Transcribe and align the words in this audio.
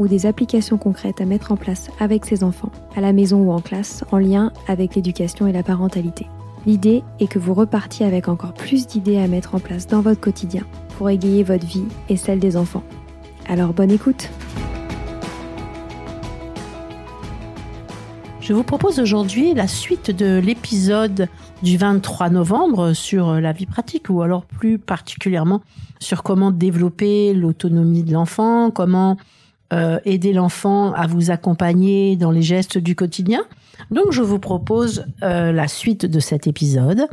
ou 0.00 0.08
des 0.08 0.24
applications 0.24 0.78
concrètes 0.78 1.20
à 1.20 1.26
mettre 1.26 1.52
en 1.52 1.56
place 1.56 1.90
avec 2.00 2.24
ses 2.24 2.42
enfants, 2.42 2.72
à 2.96 3.02
la 3.02 3.12
maison 3.12 3.42
ou 3.42 3.52
en 3.52 3.60
classe, 3.60 4.02
en 4.10 4.16
lien 4.16 4.50
avec 4.66 4.94
l'éducation 4.94 5.46
et 5.46 5.52
la 5.52 5.62
parentalité. 5.62 6.26
L'idée 6.66 7.04
est 7.20 7.26
que 7.26 7.38
vous 7.38 7.52
repartiez 7.52 8.06
avec 8.06 8.26
encore 8.28 8.54
plus 8.54 8.86
d'idées 8.86 9.18
à 9.18 9.28
mettre 9.28 9.54
en 9.54 9.60
place 9.60 9.86
dans 9.86 10.00
votre 10.00 10.20
quotidien 10.20 10.64
pour 10.96 11.10
égayer 11.10 11.42
votre 11.42 11.66
vie 11.66 11.84
et 12.08 12.16
celle 12.16 12.38
des 12.38 12.56
enfants. 12.56 12.82
Alors 13.46 13.74
bonne 13.74 13.90
écoute 13.90 14.30
Je 18.40 18.54
vous 18.54 18.64
propose 18.64 19.00
aujourd'hui 19.00 19.52
la 19.52 19.68
suite 19.68 20.10
de 20.10 20.38
l'épisode 20.38 21.28
du 21.62 21.76
23 21.76 22.30
novembre 22.30 22.94
sur 22.94 23.34
la 23.34 23.52
vie 23.52 23.66
pratique 23.66 24.06
ou 24.08 24.22
alors 24.22 24.46
plus 24.46 24.78
particulièrement 24.78 25.60
sur 25.98 26.22
comment 26.22 26.50
développer 26.50 27.34
l'autonomie 27.34 28.02
de 28.02 28.14
l'enfant, 28.14 28.70
comment 28.70 29.18
euh, 29.72 30.00
aider 30.04 30.32
l'enfant 30.32 30.92
à 30.94 31.06
vous 31.06 31.30
accompagner 31.30 32.16
dans 32.16 32.32
les 32.32 32.42
gestes 32.42 32.76
du 32.76 32.96
quotidien. 32.96 33.42
Donc 33.92 34.10
je 34.10 34.20
vous 34.20 34.40
propose 34.40 35.04
euh, 35.22 35.52
la 35.52 35.68
suite 35.68 36.06
de 36.06 36.18
cet 36.18 36.48
épisode 36.48 37.06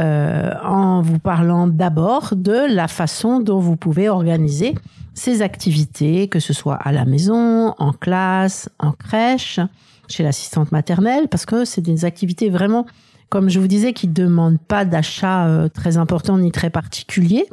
euh, 0.00 0.50
en 0.64 1.02
vous 1.02 1.20
parlant 1.20 1.68
d'abord 1.68 2.34
de 2.34 2.66
la 2.68 2.88
façon 2.88 3.38
dont 3.38 3.60
vous 3.60 3.76
pouvez 3.76 4.08
organiser 4.08 4.74
ces 5.14 5.40
activités, 5.40 6.26
que 6.26 6.40
ce 6.40 6.52
soit 6.52 6.74
à 6.74 6.90
la 6.90 7.04
maison, 7.04 7.76
en 7.78 7.92
classe, 7.92 8.68
en 8.80 8.90
crèche, 8.90 9.60
chez 10.08 10.24
l'assistante 10.24 10.72
maternelle, 10.72 11.28
parce 11.28 11.46
que 11.46 11.64
c'est 11.64 11.80
des 11.80 12.04
activités 12.04 12.50
vraiment, 12.50 12.86
comme 13.28 13.48
je 13.48 13.60
vous 13.60 13.68
disais, 13.68 13.92
qui 13.92 14.08
ne 14.08 14.14
demandent 14.14 14.60
pas 14.60 14.84
d'achat 14.84 15.68
très 15.72 15.96
important 15.96 16.38
ni 16.38 16.50
très 16.50 16.70
particulier 16.70 17.46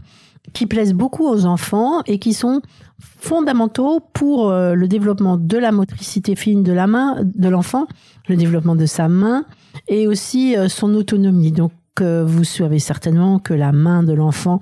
qui 0.53 0.65
plaisent 0.65 0.93
beaucoup 0.93 1.27
aux 1.27 1.45
enfants 1.45 2.01
et 2.05 2.19
qui 2.19 2.33
sont 2.33 2.61
fondamentaux 2.99 3.99
pour 4.13 4.49
euh, 4.49 4.73
le 4.73 4.87
développement 4.87 5.37
de 5.37 5.57
la 5.57 5.71
motricité 5.71 6.35
fine 6.35 6.63
de 6.63 6.73
la 6.73 6.87
main 6.87 7.17
de 7.23 7.49
l'enfant, 7.49 7.87
le 8.27 8.35
développement 8.35 8.75
de 8.75 8.85
sa 8.85 9.07
main 9.07 9.45
et 9.87 10.07
aussi 10.07 10.55
euh, 10.55 10.67
son 10.67 10.93
autonomie. 10.93 11.51
Donc 11.51 11.71
euh, 12.01 12.23
vous 12.25 12.43
savez 12.43 12.79
certainement 12.79 13.39
que 13.39 13.53
la 13.53 13.71
main 13.71 14.03
de 14.03 14.13
l'enfant 14.13 14.61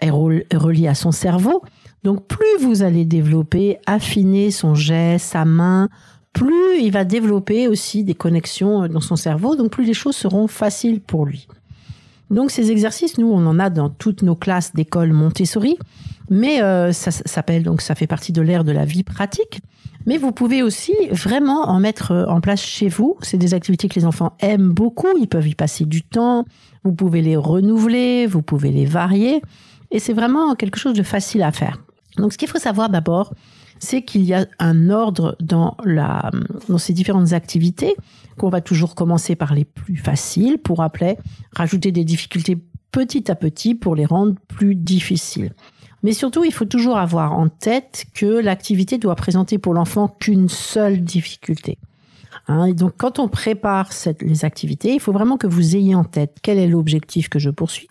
est 0.00 0.10
reliée 0.10 0.88
à 0.88 0.94
son 0.94 1.12
cerveau. 1.12 1.62
Donc 2.04 2.26
plus 2.26 2.58
vous 2.60 2.82
allez 2.82 3.04
développer, 3.04 3.78
affiner 3.86 4.50
son 4.50 4.74
geste, 4.74 5.26
sa 5.26 5.44
main, 5.44 5.88
plus 6.32 6.80
il 6.80 6.90
va 6.90 7.04
développer 7.04 7.68
aussi 7.68 8.04
des 8.04 8.14
connexions 8.14 8.88
dans 8.88 9.00
son 9.00 9.16
cerveau, 9.16 9.56
donc 9.56 9.70
plus 9.70 9.84
les 9.84 9.94
choses 9.94 10.16
seront 10.16 10.46
faciles 10.46 11.00
pour 11.00 11.26
lui. 11.26 11.46
Donc 12.30 12.50
ces 12.50 12.70
exercices, 12.70 13.18
nous, 13.18 13.30
on 13.30 13.44
en 13.46 13.58
a 13.58 13.70
dans 13.70 13.90
toutes 13.90 14.22
nos 14.22 14.36
classes 14.36 14.72
d'école 14.74 15.12
Montessori, 15.12 15.76
mais 16.30 16.62
euh, 16.62 16.92
ça 16.92 17.10
s'appelle 17.10 17.64
donc 17.64 17.80
ça 17.80 17.94
fait 17.94 18.06
partie 18.06 18.32
de 18.32 18.40
l'ère 18.40 18.64
de 18.64 18.72
la 18.72 18.84
vie 18.84 19.02
pratique. 19.02 19.60
Mais 20.06 20.16
vous 20.16 20.32
pouvez 20.32 20.62
aussi 20.62 20.94
vraiment 21.10 21.68
en 21.68 21.80
mettre 21.80 22.12
euh, 22.12 22.26
en 22.26 22.40
place 22.40 22.62
chez 22.62 22.88
vous. 22.88 23.16
C'est 23.20 23.36
des 23.36 23.52
activités 23.52 23.88
que 23.88 23.96
les 23.96 24.06
enfants 24.06 24.32
aiment 24.38 24.70
beaucoup. 24.70 25.08
Ils 25.18 25.28
peuvent 25.28 25.46
y 25.46 25.54
passer 25.54 25.84
du 25.84 26.02
temps. 26.02 26.46
Vous 26.84 26.92
pouvez 26.92 27.20
les 27.20 27.36
renouveler, 27.36 28.26
vous 28.26 28.42
pouvez 28.42 28.70
les 28.70 28.86
varier, 28.86 29.42
et 29.90 29.98
c'est 29.98 30.14
vraiment 30.14 30.54
quelque 30.54 30.78
chose 30.78 30.94
de 30.94 31.02
facile 31.02 31.42
à 31.42 31.52
faire. 31.52 31.82
Donc 32.16 32.32
ce 32.32 32.38
qu'il 32.38 32.48
faut 32.48 32.58
savoir 32.58 32.88
d'abord, 32.88 33.34
c'est 33.80 34.02
qu'il 34.02 34.22
y 34.22 34.34
a 34.34 34.46
un 34.58 34.90
ordre 34.90 35.36
dans, 35.40 35.76
la, 35.84 36.30
dans 36.68 36.78
ces 36.78 36.92
différentes 36.92 37.32
activités, 37.32 37.96
qu'on 38.38 38.50
va 38.50 38.60
toujours 38.60 38.94
commencer 38.94 39.34
par 39.34 39.54
les 39.54 39.64
plus 39.64 39.96
faciles 39.96 40.58
pour 40.58 40.82
après 40.82 41.18
rajouter 41.52 41.90
des 41.90 42.04
difficultés 42.04 42.58
petit 42.92 43.30
à 43.30 43.34
petit 43.34 43.74
pour 43.74 43.96
les 43.96 44.04
rendre 44.04 44.34
plus 44.48 44.74
difficiles. 44.74 45.52
Mais 46.02 46.12
surtout, 46.12 46.44
il 46.44 46.52
faut 46.52 46.64
toujours 46.64 46.96
avoir 46.96 47.32
en 47.32 47.48
tête 47.48 48.06
que 48.14 48.26
l'activité 48.26 48.98
doit 48.98 49.16
présenter 49.16 49.58
pour 49.58 49.74
l'enfant 49.74 50.08
qu'une 50.08 50.48
seule 50.48 51.02
difficulté. 51.02 51.78
Hein, 52.48 52.72
donc, 52.72 52.94
quand 52.96 53.18
on 53.18 53.28
prépare 53.28 53.90
les 54.20 54.44
activités, 54.44 54.94
il 54.94 55.00
faut 55.00 55.12
vraiment 55.12 55.36
que 55.36 55.46
vous 55.46 55.76
ayez 55.76 55.94
en 55.94 56.04
tête 56.04 56.38
quel 56.42 56.58
est 56.58 56.68
l'objectif 56.68 57.28
que 57.28 57.38
je 57.38 57.50
poursuis 57.50 57.88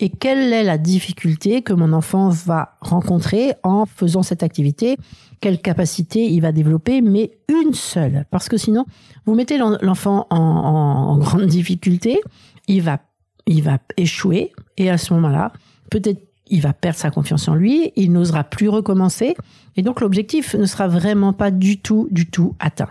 et 0.00 0.10
quelle 0.10 0.52
est 0.52 0.62
la 0.62 0.78
difficulté 0.78 1.62
que 1.62 1.72
mon 1.72 1.92
enfant 1.92 2.28
va 2.28 2.76
rencontrer 2.80 3.54
en 3.64 3.84
faisant 3.84 4.22
cette 4.22 4.42
activité, 4.42 4.96
quelle 5.40 5.60
capacité 5.60 6.24
il 6.26 6.40
va 6.40 6.52
développer, 6.52 7.00
mais 7.00 7.38
une 7.48 7.74
seule? 7.74 8.24
Parce 8.30 8.48
que 8.48 8.56
sinon, 8.56 8.86
vous 9.26 9.34
mettez 9.34 9.58
l'enfant 9.58 10.26
en, 10.30 11.18
grande 11.18 11.46
difficulté, 11.46 12.20
il 12.68 12.82
va, 12.82 13.00
il 13.46 13.62
va 13.62 13.78
échouer, 13.96 14.52
et 14.76 14.88
à 14.88 14.98
ce 14.98 15.12
moment-là, 15.14 15.52
peut-être 15.90 16.22
il 16.50 16.62
va 16.62 16.72
perdre 16.72 16.98
sa 16.98 17.10
confiance 17.10 17.48
en 17.48 17.54
lui, 17.54 17.92
il 17.96 18.12
n'osera 18.12 18.44
plus 18.44 18.68
recommencer, 18.68 19.36
et 19.76 19.82
donc 19.82 20.00
l'objectif 20.00 20.54
ne 20.54 20.64
sera 20.64 20.88
vraiment 20.88 21.32
pas 21.32 21.50
du 21.50 21.80
tout, 21.80 22.08
du 22.10 22.30
tout 22.30 22.54
atteint. 22.58 22.88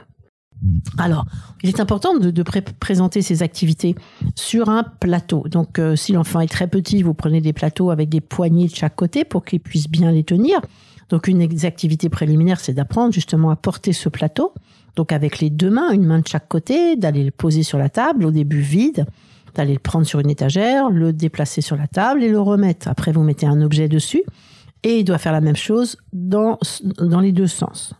Alors, 0.97 1.25
il 1.61 1.69
est 1.69 1.79
important 1.79 2.17
de, 2.17 2.43
présenter 2.79 3.21
ces 3.21 3.43
activités 3.43 3.95
sur 4.35 4.69
un 4.69 4.83
plateau. 4.83 5.43
Donc, 5.47 5.79
euh, 5.79 5.95
si 5.95 6.13
l'enfant 6.13 6.39
est 6.39 6.47
très 6.47 6.67
petit, 6.67 7.03
vous 7.03 7.13
prenez 7.13 7.41
des 7.41 7.53
plateaux 7.53 7.91
avec 7.91 8.09
des 8.09 8.21
poignées 8.21 8.67
de 8.67 8.75
chaque 8.75 8.95
côté 8.95 9.23
pour 9.23 9.45
qu'il 9.45 9.59
puisse 9.59 9.87
bien 9.87 10.11
les 10.11 10.23
tenir. 10.23 10.59
Donc, 11.09 11.27
une 11.27 11.45
des 11.45 11.65
activités 11.65 12.09
préliminaires, 12.09 12.59
c'est 12.59 12.73
d'apprendre 12.73 13.13
justement 13.13 13.49
à 13.49 13.55
porter 13.55 13.93
ce 13.93 14.09
plateau. 14.09 14.53
Donc, 14.95 15.11
avec 15.11 15.39
les 15.39 15.49
deux 15.49 15.69
mains, 15.69 15.91
une 15.91 16.05
main 16.05 16.19
de 16.19 16.27
chaque 16.27 16.47
côté, 16.47 16.95
d'aller 16.95 17.23
le 17.23 17.31
poser 17.31 17.63
sur 17.63 17.77
la 17.77 17.89
table, 17.89 18.25
au 18.25 18.31
début 18.31 18.61
vide, 18.61 19.05
d'aller 19.53 19.73
le 19.73 19.79
prendre 19.79 20.05
sur 20.05 20.19
une 20.19 20.29
étagère, 20.29 20.89
le 20.89 21.13
déplacer 21.13 21.61
sur 21.61 21.75
la 21.75 21.87
table 21.87 22.23
et 22.23 22.29
le 22.29 22.39
remettre. 22.39 22.87
Après, 22.87 23.11
vous 23.11 23.23
mettez 23.23 23.45
un 23.45 23.61
objet 23.61 23.87
dessus 23.87 24.23
et 24.83 24.99
il 24.99 25.03
doit 25.03 25.17
faire 25.17 25.31
la 25.31 25.41
même 25.41 25.55
chose 25.55 25.97
dans, 26.13 26.57
dans 26.99 27.19
les 27.19 27.31
deux 27.31 27.47
sens. 27.47 27.93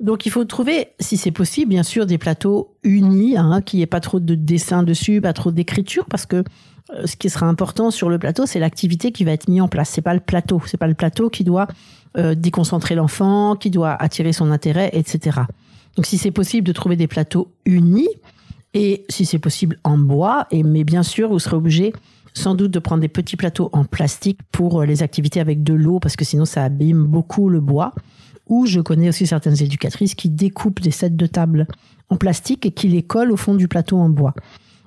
Donc 0.00 0.26
il 0.26 0.32
faut 0.32 0.44
trouver, 0.44 0.88
si 1.00 1.16
c'est 1.16 1.30
possible, 1.30 1.70
bien 1.70 1.82
sûr, 1.82 2.06
des 2.06 2.18
plateaux 2.18 2.74
unis, 2.82 3.36
hein, 3.36 3.62
qu'il 3.62 3.78
n'y 3.78 3.82
ait 3.82 3.86
pas 3.86 4.00
trop 4.00 4.20
de 4.20 4.34
dessins 4.34 4.82
dessus, 4.82 5.20
pas 5.20 5.32
trop 5.32 5.50
d'écriture, 5.50 6.04
parce 6.06 6.26
que 6.26 6.44
euh, 6.94 7.06
ce 7.06 7.16
qui 7.16 7.30
sera 7.30 7.46
important 7.46 7.90
sur 7.90 8.08
le 8.08 8.18
plateau, 8.18 8.46
c'est 8.46 8.58
l'activité 8.58 9.10
qui 9.12 9.24
va 9.24 9.32
être 9.32 9.48
mise 9.48 9.62
en 9.62 9.68
place. 9.68 9.90
C'est 9.90 10.02
pas 10.02 10.14
le 10.14 10.20
plateau, 10.20 10.60
c'est 10.66 10.76
pas 10.76 10.86
le 10.86 10.94
plateau 10.94 11.30
qui 11.30 11.44
doit 11.44 11.66
euh, 12.16 12.34
déconcentrer 12.34 12.94
l'enfant, 12.94 13.56
qui 13.56 13.70
doit 13.70 13.92
attirer 13.92 14.32
son 14.32 14.50
intérêt, 14.50 14.90
etc. 14.92 15.40
Donc 15.96 16.06
si 16.06 16.18
c'est 16.18 16.30
possible 16.30 16.66
de 16.66 16.72
trouver 16.72 16.96
des 16.96 17.08
plateaux 17.08 17.50
unis, 17.64 18.08
et 18.74 19.04
si 19.08 19.24
c'est 19.24 19.38
possible 19.38 19.78
en 19.84 19.96
bois, 19.96 20.46
et 20.50 20.62
mais 20.62 20.84
bien 20.84 21.02
sûr, 21.02 21.30
vous 21.30 21.38
serez 21.38 21.56
obligé 21.56 21.92
sans 22.34 22.54
doute 22.54 22.70
de 22.70 22.78
prendre 22.78 23.00
des 23.00 23.08
petits 23.08 23.36
plateaux 23.36 23.70
en 23.72 23.84
plastique 23.84 24.38
pour 24.52 24.82
euh, 24.82 24.86
les 24.86 25.02
activités 25.02 25.40
avec 25.40 25.62
de 25.62 25.72
l'eau, 25.72 25.98
parce 25.98 26.16
que 26.16 26.24
sinon 26.24 26.44
ça 26.44 26.64
abîme 26.64 27.04
beaucoup 27.04 27.48
le 27.48 27.60
bois. 27.60 27.94
Ou 28.46 28.66
je 28.66 28.80
connais 28.80 29.08
aussi 29.08 29.26
certaines 29.26 29.60
éducatrices 29.62 30.14
qui 30.14 30.28
découpent 30.28 30.80
des 30.80 30.90
sets 30.90 31.10
de 31.10 31.26
table 31.26 31.66
en 32.08 32.16
plastique 32.16 32.64
et 32.66 32.70
qui 32.70 32.88
les 32.88 33.02
collent 33.02 33.32
au 33.32 33.36
fond 33.36 33.54
du 33.54 33.68
plateau 33.68 33.98
en 33.98 34.08
bois. 34.08 34.34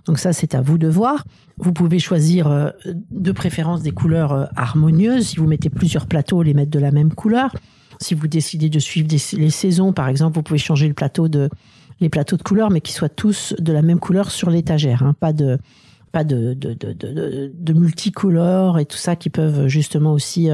Donc 0.05 0.17
ça, 0.17 0.33
c'est 0.33 0.55
à 0.55 0.61
vous 0.61 0.77
de 0.77 0.87
voir. 0.87 1.25
Vous 1.57 1.73
pouvez 1.73 1.99
choisir 1.99 2.47
euh, 2.47 2.71
de 3.11 3.31
préférence 3.31 3.81
des 3.81 3.91
couleurs 3.91 4.31
euh, 4.31 4.45
harmonieuses. 4.55 5.27
Si 5.27 5.37
vous 5.37 5.45
mettez 5.45 5.69
plusieurs 5.69 6.07
plateaux, 6.07 6.41
les 6.41 6.53
mettre 6.53 6.71
de 6.71 6.79
la 6.79 6.91
même 6.91 7.13
couleur. 7.13 7.53
Si 7.99 8.15
vous 8.15 8.27
décidez 8.27 8.69
de 8.69 8.79
suivre 8.79 9.09
les 9.09 9.49
saisons, 9.49 9.91
par 9.91 10.07
exemple, 10.07 10.35
vous 10.35 10.41
pouvez 10.41 10.57
changer 10.57 10.87
le 10.87 10.93
plateau 10.93 11.27
de, 11.27 11.49
les 11.99 12.07
plateaux 12.07 12.37
de 12.37 12.43
couleurs, 12.43 12.71
mais 12.71 12.79
qui 12.79 12.93
soient 12.93 13.09
tous 13.09 13.53
de 13.59 13.73
la 13.73 13.81
même 13.81 13.99
couleur 13.99 14.31
sur 14.31 14.49
l'étagère. 14.49 15.03
Hein. 15.03 15.15
Pas 15.19 15.33
de 15.33 15.59
pas 16.11 16.23
de, 16.23 16.55
de, 16.55 16.73
de, 16.73 16.91
de, 16.93 17.51
de 17.53 17.73
multicolores 17.73 18.79
et 18.79 18.85
tout 18.85 18.97
ça 18.97 19.15
qui 19.15 19.29
peuvent 19.29 19.67
justement 19.67 20.13
aussi 20.13 20.49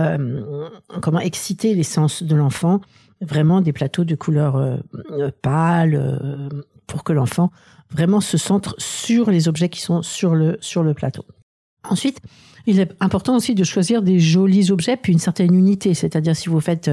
euh, 0.00 0.68
euh, 0.90 1.00
comment 1.00 1.20
exciter 1.20 1.74
les 1.74 1.84
sens 1.84 2.22
de 2.22 2.34
l'enfant, 2.34 2.80
vraiment 3.20 3.60
des 3.60 3.72
plateaux 3.72 4.04
de 4.04 4.14
couleur 4.14 4.56
euh, 4.56 4.76
euh, 5.10 5.30
pâle 5.42 6.50
pour 6.86 7.04
que 7.04 7.12
l'enfant 7.12 7.50
vraiment 7.90 8.20
se 8.20 8.36
centre 8.36 8.74
sur 8.78 9.30
les 9.30 9.46
objets 9.46 9.68
qui 9.68 9.80
sont 9.80 10.02
sur 10.02 10.34
le 10.34 10.58
sur 10.60 10.82
le 10.82 10.94
plateau. 10.94 11.24
Ensuite, 11.88 12.20
il 12.66 12.80
est 12.80 12.92
important 13.00 13.36
aussi 13.36 13.54
de 13.54 13.62
choisir 13.62 14.02
des 14.02 14.18
jolis 14.18 14.70
objets 14.70 14.96
puis 14.96 15.12
une 15.12 15.18
certaine 15.18 15.54
unité, 15.54 15.94
c'est-à-dire 15.94 16.34
si 16.34 16.48
vous 16.48 16.60
faites, 16.60 16.90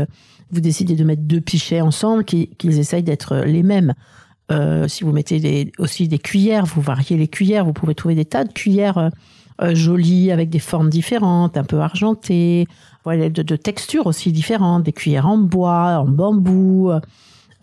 vous 0.52 0.62
décidez 0.62 0.96
de 0.96 1.04
mettre 1.04 1.24
deux 1.24 1.42
pichets 1.42 1.82
ensemble, 1.82 2.24
qu'ils 2.26 2.78
essayent 2.78 3.04
d'être 3.04 3.38
les 3.38 3.64
mêmes. 3.64 3.94
si 4.88 5.04
vous 5.04 5.12
mettez 5.12 5.72
aussi 5.80 6.08
des 6.08 6.20
cuillères, 6.20 6.66
vous 6.66 6.82
variez 6.82 7.18
les 7.18 7.30
cuillères, 7.30 7.66
vous 7.66 7.74
pouvez 7.74 7.96
trouver 7.96 8.16
des 8.16 8.26
tas 8.26 8.44
de 8.44 8.52
cuillères 8.52 9.10
euh, 9.62 9.76
jolies 9.76 10.32
avec 10.32 10.50
des 10.50 10.60
formes 10.60 10.90
différentes, 10.90 11.58
un 11.58 11.64
peu 11.64 11.80
argentées, 11.80 12.68
voilà, 13.04 13.30
de, 13.30 13.42
de, 13.42 13.56
textures 13.56 14.08
aussi 14.08 14.32
différentes, 14.32 14.84
des 14.84 14.94
cuillères 14.94 15.28
en 15.28 15.38
bois, 15.38 16.00
en 16.00 16.08
bambou. 16.08 16.92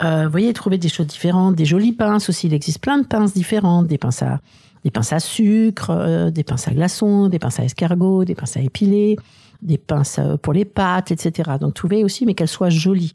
Euh, 0.02 0.24
vous 0.24 0.30
voyez, 0.30 0.52
trouver 0.52 0.78
des 0.78 0.88
choses 0.88 1.06
différentes, 1.06 1.56
des 1.56 1.64
jolies 1.64 1.92
pinces 1.92 2.28
aussi. 2.28 2.46
Il 2.46 2.54
existe 2.54 2.80
plein 2.80 2.98
de 2.98 3.06
pinces 3.06 3.34
différentes, 3.34 3.88
des 3.88 3.98
pinces 3.98 4.22
à, 4.22 4.40
des 4.84 4.90
pinces 4.90 5.12
à 5.12 5.20
sucre, 5.20 5.90
euh, 5.90 6.30
des 6.30 6.44
pinces 6.44 6.68
à 6.68 6.72
glaçons, 6.72 7.28
des 7.28 7.38
pinces 7.38 7.58
à 7.58 7.64
escargot, 7.64 8.24
des 8.24 8.34
pinces 8.34 8.56
à 8.56 8.60
épiler, 8.60 9.16
des 9.62 9.78
pinces 9.78 10.18
euh, 10.18 10.36
pour 10.36 10.52
les 10.52 10.64
pâtes, 10.64 11.10
etc. 11.10 11.52
Donc 11.60 11.74
trouvez 11.74 12.04
aussi, 12.04 12.26
mais 12.26 12.34
qu'elles 12.34 12.48
soient 12.48 12.70
jolies. 12.70 13.12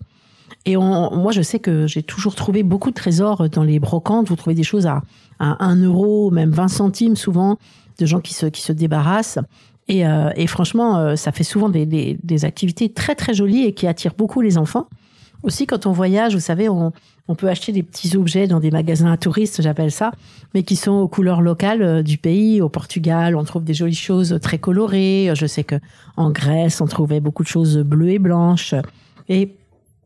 Et 0.66 0.76
on, 0.76 1.16
moi, 1.16 1.32
je 1.32 1.42
sais 1.42 1.60
que 1.60 1.88
j'ai 1.88 2.04
toujours 2.04 2.36
trouvé 2.36 2.64
beaucoup 2.64 2.90
de 2.90 2.96
trésors 2.96 3.50
dans 3.50 3.64
les 3.64 3.80
brocantes. 3.80 4.28
Vous 4.28 4.36
trouvez 4.36 4.56
des 4.56 4.64
choses 4.64 4.86
à, 4.86 5.02
à 5.40 5.66
1 5.66 5.84
euro, 5.84 6.32
même 6.32 6.52
20 6.52 6.68
centimes 6.68 7.16
souvent, 7.16 7.58
de 8.00 8.06
gens 8.06 8.20
qui 8.20 8.34
se, 8.34 8.46
qui 8.46 8.62
se 8.62 8.72
débarrassent. 8.72 9.40
Et, 9.88 10.06
euh, 10.06 10.30
et 10.36 10.48
franchement, 10.48 10.98
euh, 10.98 11.16
ça 11.16 11.32
fait 11.32 11.44
souvent 11.44 11.70
des, 11.70 11.86
des, 11.86 12.18
des, 12.24 12.46
activités 12.46 12.90
très 12.90 13.16
très 13.16 13.34
jolies 13.34 13.66
et 13.66 13.74
qui 13.74 13.88
attirent 13.88 14.16
beaucoup 14.18 14.42
les 14.42 14.58
enfants. 14.58 14.88
Aussi, 15.44 15.68
quand 15.68 15.86
on 15.86 15.92
voyage, 15.92 16.36
vous 16.36 16.40
savez, 16.40 16.70
on, 16.70 16.94
on 17.28 17.36
peut 17.36 17.50
acheter 17.50 17.74
des 17.74 17.84
petits 17.84 18.16
objets 18.16 18.48
dans 18.48 18.62
des 18.62 18.72
magasins 18.72 19.12
à 19.12 19.18
touristes, 19.18 19.62
j'appelle 19.62 19.92
ça, 19.92 20.12
mais 20.54 20.64
qui 20.64 20.78
sont 20.78 20.94
aux 20.94 21.10
couleurs 21.10 21.42
locales 21.42 21.82
euh, 21.82 22.02
du 22.02 22.18
pays. 22.18 22.62
Au 22.62 22.70
Portugal, 22.70 23.36
on 23.36 23.44
trouve 23.44 23.66
des 23.66 23.74
jolies 23.74 23.94
choses 23.94 24.40
très 24.42 24.58
colorées. 24.58 25.32
Je 25.36 25.46
sais 25.46 25.66
que 25.66 25.76
en 26.16 26.32
Grèce, 26.32 26.80
on 26.80 26.86
trouvait 26.86 27.20
beaucoup 27.20 27.44
de 27.44 27.50
choses 27.50 27.78
bleues 27.80 28.12
et 28.12 28.20
blanches. 28.20 28.76
Et 29.28 29.54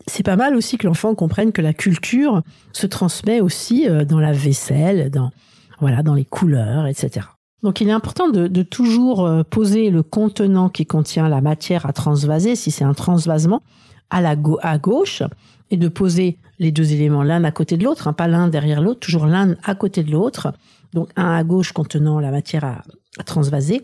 c'est 0.08 0.24
pas 0.24 0.38
mal 0.38 0.56
aussi 0.56 0.80
que 0.80 0.88
l'enfant 0.88 1.14
comprenne 1.14 1.52
que 1.52 1.62
la 1.62 1.74
culture 1.74 2.42
se 2.72 2.88
transmet 2.88 3.42
aussi 3.42 3.88
dans 4.08 4.20
la 4.20 4.32
vaisselle, 4.32 5.12
dans 5.12 5.32
voilà, 5.80 6.02
dans 6.02 6.14
les 6.14 6.26
couleurs, 6.26 6.88
etc. 6.88 7.28
Donc 7.64 7.82
il 7.82 7.90
est 7.90 7.94
important 7.94 8.30
de, 8.30 8.64
toujours 8.64 9.26
euh, 9.26 9.44
poser 9.44 9.90
le 9.90 10.04
contenant 10.04 10.70
qui 10.70 10.86
contient 10.86 11.28
la 11.28 11.42
matière 11.42 11.86
à 11.86 11.94
transvaser, 11.94 12.56
si 12.56 12.70
c'est 12.72 12.84
un 12.84 12.94
transvasement, 12.94 13.64
à, 14.10 14.22
la 14.22 14.36
à 14.62 14.78
gauche, 14.78 15.24
et 15.70 15.78
de 15.78 15.88
poser 15.88 16.38
les 16.60 16.72
deux 16.72 16.94
éléments 16.94 17.24
l'un 17.24 17.44
à 17.44 17.52
côté 17.52 17.76
de 17.78 17.84
l'autre, 17.84 18.08
hein, 18.08 18.14
pas 18.14 18.28
l'un 18.28 18.48
derrière 18.48 18.82
l'autre, 18.82 19.00
toujours 19.00 19.26
l'un 19.26 19.56
à 19.64 19.76
côté 19.76 20.04
de 20.04 20.12
l'autre. 20.12 20.54
Donc 20.94 21.10
un 21.16 21.32
à 21.32 21.44
gauche 21.44 21.72
contenant 21.74 22.20
la 22.20 22.32
matière 22.32 22.64
à, 22.64 22.84
transvaser, 23.24 23.82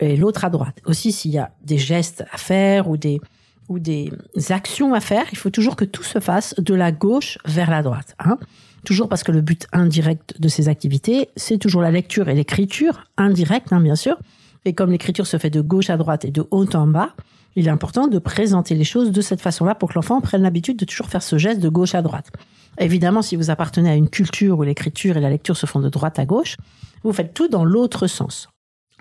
et 0.00 0.16
l'autre 0.16 0.44
à 0.44 0.50
droite. 0.50 0.80
Aussi, 0.86 1.12
s'il 1.12 1.30
y 1.30 1.38
a 1.38 1.52
des 1.62 1.78
gestes 1.78 2.24
à 2.32 2.38
faire 2.38 2.88
ou 2.88 2.96
des, 2.96 3.20
ou 3.68 3.78
des 3.78 4.10
actions 4.48 4.94
à 4.94 5.00
faire, 5.00 5.26
il 5.30 5.38
faut 5.38 5.50
toujours 5.50 5.76
que 5.76 5.84
tout 5.84 6.02
se 6.02 6.18
fasse 6.18 6.54
de 6.58 6.74
la 6.74 6.90
gauche 6.90 7.38
vers 7.44 7.70
la 7.70 7.82
droite. 7.82 8.16
Hein. 8.18 8.38
Toujours 8.84 9.08
parce 9.08 9.22
que 9.22 9.32
le 9.32 9.40
but 9.40 9.66
indirect 9.72 10.40
de 10.40 10.48
ces 10.48 10.68
activités, 10.68 11.28
c'est 11.36 11.58
toujours 11.58 11.82
la 11.82 11.90
lecture 11.90 12.28
et 12.28 12.34
l'écriture, 12.34 13.04
indirecte 13.16 13.72
hein, 13.72 13.80
bien 13.80 13.94
sûr. 13.94 14.18
Et 14.64 14.74
comme 14.74 14.90
l'écriture 14.90 15.26
se 15.26 15.36
fait 15.38 15.50
de 15.50 15.60
gauche 15.60 15.90
à 15.90 15.96
droite 15.96 16.24
et 16.24 16.30
de 16.30 16.44
haut 16.50 16.66
en 16.74 16.86
bas, 16.86 17.14
il 17.54 17.66
est 17.66 17.70
important 17.70 18.08
de 18.08 18.18
présenter 18.18 18.74
les 18.74 18.84
choses 18.84 19.12
de 19.12 19.20
cette 19.20 19.40
façon-là 19.40 19.74
pour 19.74 19.90
que 19.90 19.94
l'enfant 19.94 20.20
prenne 20.20 20.42
l'habitude 20.42 20.78
de 20.78 20.84
toujours 20.84 21.08
faire 21.08 21.22
ce 21.22 21.36
geste 21.36 21.60
de 21.60 21.68
gauche 21.68 21.94
à 21.94 22.02
droite. 22.02 22.30
Évidemment, 22.78 23.22
si 23.22 23.36
vous 23.36 23.50
appartenez 23.50 23.90
à 23.90 23.94
une 23.94 24.08
culture 24.08 24.58
où 24.58 24.62
l'écriture 24.62 25.16
et 25.16 25.20
la 25.20 25.30
lecture 25.30 25.56
se 25.56 25.66
font 25.66 25.80
de 25.80 25.88
droite 25.88 26.18
à 26.18 26.24
gauche, 26.24 26.56
vous 27.02 27.12
faites 27.12 27.34
tout 27.34 27.48
dans 27.48 27.64
l'autre 27.64 28.06
sens. 28.06 28.48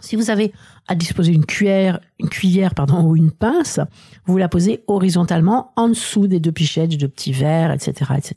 Si 0.01 0.15
vous 0.15 0.29
avez 0.29 0.51
à 0.87 0.95
disposer 0.95 1.31
une 1.31 1.45
cuillère, 1.45 1.99
une 2.19 2.27
cuillère 2.27 2.73
pardon, 2.73 3.03
ou 3.03 3.15
une 3.15 3.31
pince, 3.31 3.79
vous 4.25 4.37
la 4.37 4.49
posez 4.49 4.83
horizontalement 4.87 5.71
en 5.75 5.89
dessous 5.89 6.27
des 6.27 6.39
deux 6.39 6.51
pichettes, 6.51 6.97
de 6.97 7.07
petits 7.07 7.31
verres, 7.31 7.71
etc., 7.71 8.11
etc. 8.17 8.35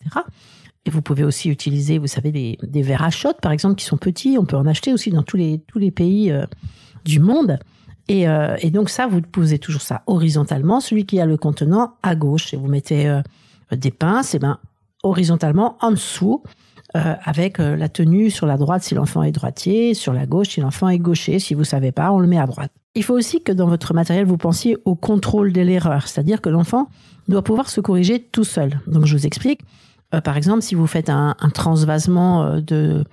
Et 0.86 0.90
vous 0.90 1.02
pouvez 1.02 1.24
aussi 1.24 1.48
utiliser, 1.48 1.98
vous 1.98 2.06
savez, 2.06 2.30
des, 2.30 2.58
des 2.62 2.82
verres 2.82 3.04
à 3.04 3.10
shot, 3.10 3.34
par 3.40 3.52
exemple, 3.52 3.76
qui 3.76 3.86
sont 3.86 3.96
petits. 3.96 4.36
On 4.38 4.44
peut 4.44 4.56
en 4.56 4.66
acheter 4.66 4.92
aussi 4.92 5.10
dans 5.10 5.22
tous 5.22 5.36
les, 5.36 5.60
tous 5.66 5.78
les 5.78 5.90
pays 5.90 6.30
euh, 6.30 6.44
du 7.04 7.20
monde. 7.20 7.58
Et, 8.08 8.28
euh, 8.28 8.56
et, 8.60 8.70
donc 8.70 8.90
ça, 8.90 9.06
vous 9.06 9.22
posez 9.22 9.58
toujours 9.58 9.80
ça 9.80 10.02
horizontalement. 10.06 10.80
Celui 10.80 11.06
qui 11.06 11.20
a 11.20 11.26
le 11.26 11.38
contenant 11.38 11.94
à 12.02 12.14
gauche, 12.14 12.52
et 12.52 12.58
vous 12.58 12.68
mettez 12.68 13.08
euh, 13.08 13.22
des 13.72 13.90
pinces, 13.90 14.34
et 14.34 14.38
ben 14.38 14.58
horizontalement 15.02 15.76
en 15.80 15.90
dessous, 15.90 16.42
avec 16.94 17.58
la 17.58 17.88
tenue 17.88 18.30
sur 18.30 18.46
la 18.46 18.56
droite 18.56 18.84
si 18.84 18.94
l'enfant 18.94 19.24
est 19.24 19.32
droitier, 19.32 19.94
sur 19.94 20.12
la 20.12 20.26
gauche 20.26 20.50
si 20.50 20.60
l'enfant 20.60 20.88
est 20.88 21.00
gaucher. 21.00 21.40
Si 21.40 21.52
vous 21.52 21.64
savez 21.64 21.90
pas, 21.90 22.12
on 22.12 22.20
le 22.20 22.28
met 22.28 22.38
à 22.38 22.46
droite. 22.46 22.70
Il 22.94 23.02
faut 23.02 23.14
aussi 23.14 23.42
que 23.42 23.50
dans 23.50 23.66
votre 23.66 23.92
matériel, 23.94 24.24
vous 24.24 24.36
pensiez 24.36 24.78
au 24.84 24.94
contrôle 24.94 25.52
de 25.52 25.60
l'erreur, 25.60 26.06
c'est-à-dire 26.06 26.40
que 26.40 26.48
l'enfant 26.48 26.88
doit 27.26 27.42
pouvoir 27.42 27.68
se 27.68 27.80
corriger 27.80 28.20
tout 28.20 28.44
seul. 28.44 28.80
Donc 28.86 29.06
je 29.06 29.16
vous 29.16 29.26
explique. 29.26 29.60
Euh, 30.14 30.20
par 30.20 30.36
exemple, 30.36 30.62
si 30.62 30.74
vous 30.74 30.86
faites 30.86 31.10
un, 31.10 31.34
transvasement 31.52 32.44
euh, 32.44 32.60
de, 32.60 33.04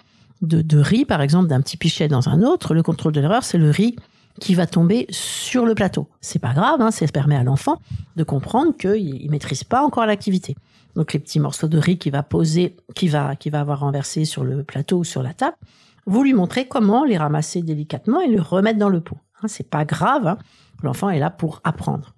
de, 0.42 0.80
riz, 0.80 1.06
par 1.06 1.22
exemple, 1.22 1.48
d'un 1.48 1.62
petit 1.62 1.78
pichet 1.78 2.08
dans 2.08 2.30
un 2.30 2.42
autre, 2.42 2.74
le 2.74 2.84
contrôle 2.84 3.12
de 3.12 3.20
l'erreur, 3.20 3.44
c'est 3.44 3.58
le 3.58 3.70
riz 3.70 3.96
qui 4.40 4.56
va 4.56 4.66
tomber 4.66 5.08
sur 5.10 5.66
le 5.66 5.76
plateau. 5.76 6.08
C'est 6.22 6.40
pas 6.40 6.54
grave, 6.54 6.82
hein, 6.82 6.92
ça 6.92 7.06
permet 7.08 7.36
à 7.36 7.44
l'enfant 7.44 7.82
de 8.16 8.24
comprendre 8.24 8.76
qu'il 8.78 9.26
ne 9.26 9.30
maîtrise 9.30 9.64
pas 9.64 9.84
encore 9.84 10.06
l'activité. 10.06 10.56
Donc 10.96 11.14
les 11.14 11.20
petits 11.20 11.40
morceaux 11.40 11.68
de 11.68 11.78
riz 11.78 11.98
qu'il 11.98 12.12
va 12.12 12.24
poser, 12.24 12.76
qui 12.96 13.08
va, 13.08 13.36
qui 13.36 13.50
va 13.50 13.60
avoir 13.60 13.82
renversé 13.82 14.26
sur 14.26 14.44
le 14.44 14.64
plateau 14.64 15.00
ou 15.00 15.04
sur 15.04 15.22
la 15.22 15.34
table, 15.34 15.58
vous 16.06 16.24
lui 16.24 16.34
montrez 16.34 16.68
comment 16.68 17.04
les 17.04 17.18
ramasser 17.18 17.62
délicatement 17.62 18.22
et 18.22 18.28
les 18.28 18.40
remettre 18.40 18.80
dans 18.80 18.90
le 18.90 19.02
pot. 19.02 19.18
Hein, 19.42 19.48
c'est 19.48 19.70
pas 19.70 19.86
grave, 19.86 20.28
hein. 20.28 20.38
l'enfant 20.82 21.10
est 21.10 21.20
là 21.20 21.30
pour 21.30 21.62
apprendre. 21.64 22.14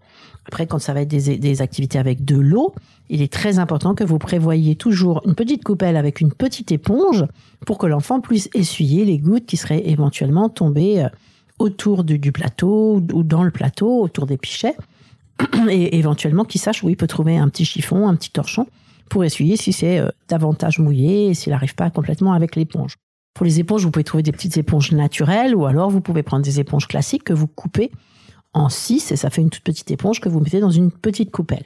Après, 0.45 0.67
quand 0.67 0.79
ça 0.79 0.93
va 0.93 1.01
être 1.01 1.09
des, 1.09 1.61
activités 1.61 1.97
avec 1.97 2.25
de 2.25 2.37
l'eau, 2.37 2.73
il 3.09 3.21
est 3.21 3.31
très 3.31 3.59
important 3.59 3.95
que 3.95 4.03
vous 4.03 4.19
prévoyiez 4.19 4.75
toujours 4.75 5.21
une 5.25 5.35
petite 5.35 5.63
coupelle 5.63 5.95
avec 5.95 6.19
une 6.19 6.33
petite 6.33 6.71
éponge 6.71 7.25
pour 7.65 7.77
que 7.77 7.87
l'enfant 7.87 8.19
puisse 8.19 8.49
essuyer 8.53 9.05
les 9.05 9.19
gouttes 9.19 9.45
qui 9.45 9.57
seraient 9.57 9.87
éventuellement 9.87 10.49
tombées 10.49 11.03
euh, 11.03 11.09
autour 11.59 12.03
du, 12.03 12.31
plateau 12.31 13.01
ou 13.13 13.23
dans 13.23 13.43
le 13.43 13.51
plateau, 13.51 14.01
autour 14.01 14.25
des 14.25 14.37
pichets, 14.37 14.75
et 15.69 15.97
éventuellement 15.97 16.43
qu'il 16.43 16.59
sache 16.59 16.83
où 16.83 16.89
il 16.89 16.97
peut 16.97 17.07
trouver 17.07 17.37
un 17.37 17.47
petit 17.47 17.65
chiffon, 17.65 18.07
un 18.07 18.15
petit 18.15 18.31
torchon 18.31 18.67
pour 19.09 19.23
essuyer 19.23 19.55
si 19.55 19.71
c'est 19.71 19.99
euh, 19.99 20.09
davantage 20.27 20.79
mouillé 20.79 21.27
et 21.27 21.33
s'il 21.33 21.51
n'arrive 21.51 21.75
pas 21.75 21.89
complètement 21.89 22.33
avec 22.33 22.55
l'éponge. 22.55 22.95
Pour 23.33 23.45
les 23.45 23.59
éponges, 23.59 23.83
vous 23.83 23.91
pouvez 23.91 24.03
trouver 24.03 24.23
des 24.23 24.31
petites 24.31 24.57
éponges 24.57 24.91
naturelles 24.91 25.55
ou 25.55 25.65
alors 25.65 25.89
vous 25.89 26.01
pouvez 26.01 26.21
prendre 26.21 26.43
des 26.43 26.59
éponges 26.59 26.87
classiques 26.87 27.23
que 27.23 27.33
vous 27.33 27.47
coupez 27.47 27.91
en 28.53 28.69
six 28.69 29.11
et 29.11 29.15
ça 29.15 29.29
fait 29.29 29.41
une 29.41 29.49
toute 29.49 29.63
petite 29.63 29.91
éponge 29.91 30.21
que 30.21 30.29
vous 30.29 30.39
mettez 30.39 30.59
dans 30.59 30.71
une 30.71 30.91
petite 30.91 31.31
coupelle. 31.31 31.65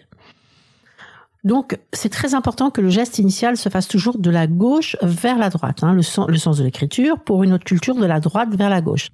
Donc, 1.44 1.80
c'est 1.94 2.10
très 2.10 2.34
important 2.34 2.72
que 2.72 2.82
le 2.82 2.90
geste 2.90 3.20
initial 3.20 3.56
se 3.58 3.70
fasse 3.70 3.88
toujours 3.88 4.18
de 4.18 4.30
la 4.30 4.48
gauche 4.48 4.98
vers 5.02 5.38
la 5.38 5.50
droite, 5.50 5.84
hein, 5.84 5.94
le, 5.94 6.02
sens 6.02 6.58
de 6.58 6.64
l'écriture, 6.64 7.20
pour 7.20 7.44
une 7.44 7.54
autre 7.54 7.64
culture, 7.64 7.96
de 7.96 8.06
la 8.06 8.20
droite 8.20 8.50
vers 8.56 8.70
la 8.70 8.82
gauche. 8.82 9.12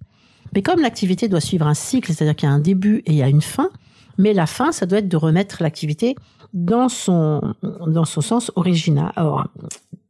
Mais 0.56 0.62
comme 0.62 0.82
l'activité 0.82 1.28
doit 1.28 1.42
suivre 1.42 1.68
un 1.68 1.74
cycle, 1.74 2.12
c'est-à-dire 2.12 2.36
qu'il 2.36 2.50
y 2.50 2.52
a 2.52 2.56
un 2.56 2.60
début 2.60 3.04
et 3.06 3.12
il 3.12 3.18
y 3.18 3.24
a 3.24 3.30
une 3.30 3.42
fin, 3.42 3.70
mais 4.18 4.34
la 4.34 4.48
fin, 4.48 4.72
ça 4.72 4.86
doit 4.86 5.00
être 5.00 5.10
de 5.10 5.18
remettre 5.18 5.62
l'activité 5.62 6.16
dans 6.54 6.90
son, 6.90 7.42
dans 7.62 8.06
son 8.06 8.22
sens 8.22 8.52
original, 8.56 9.12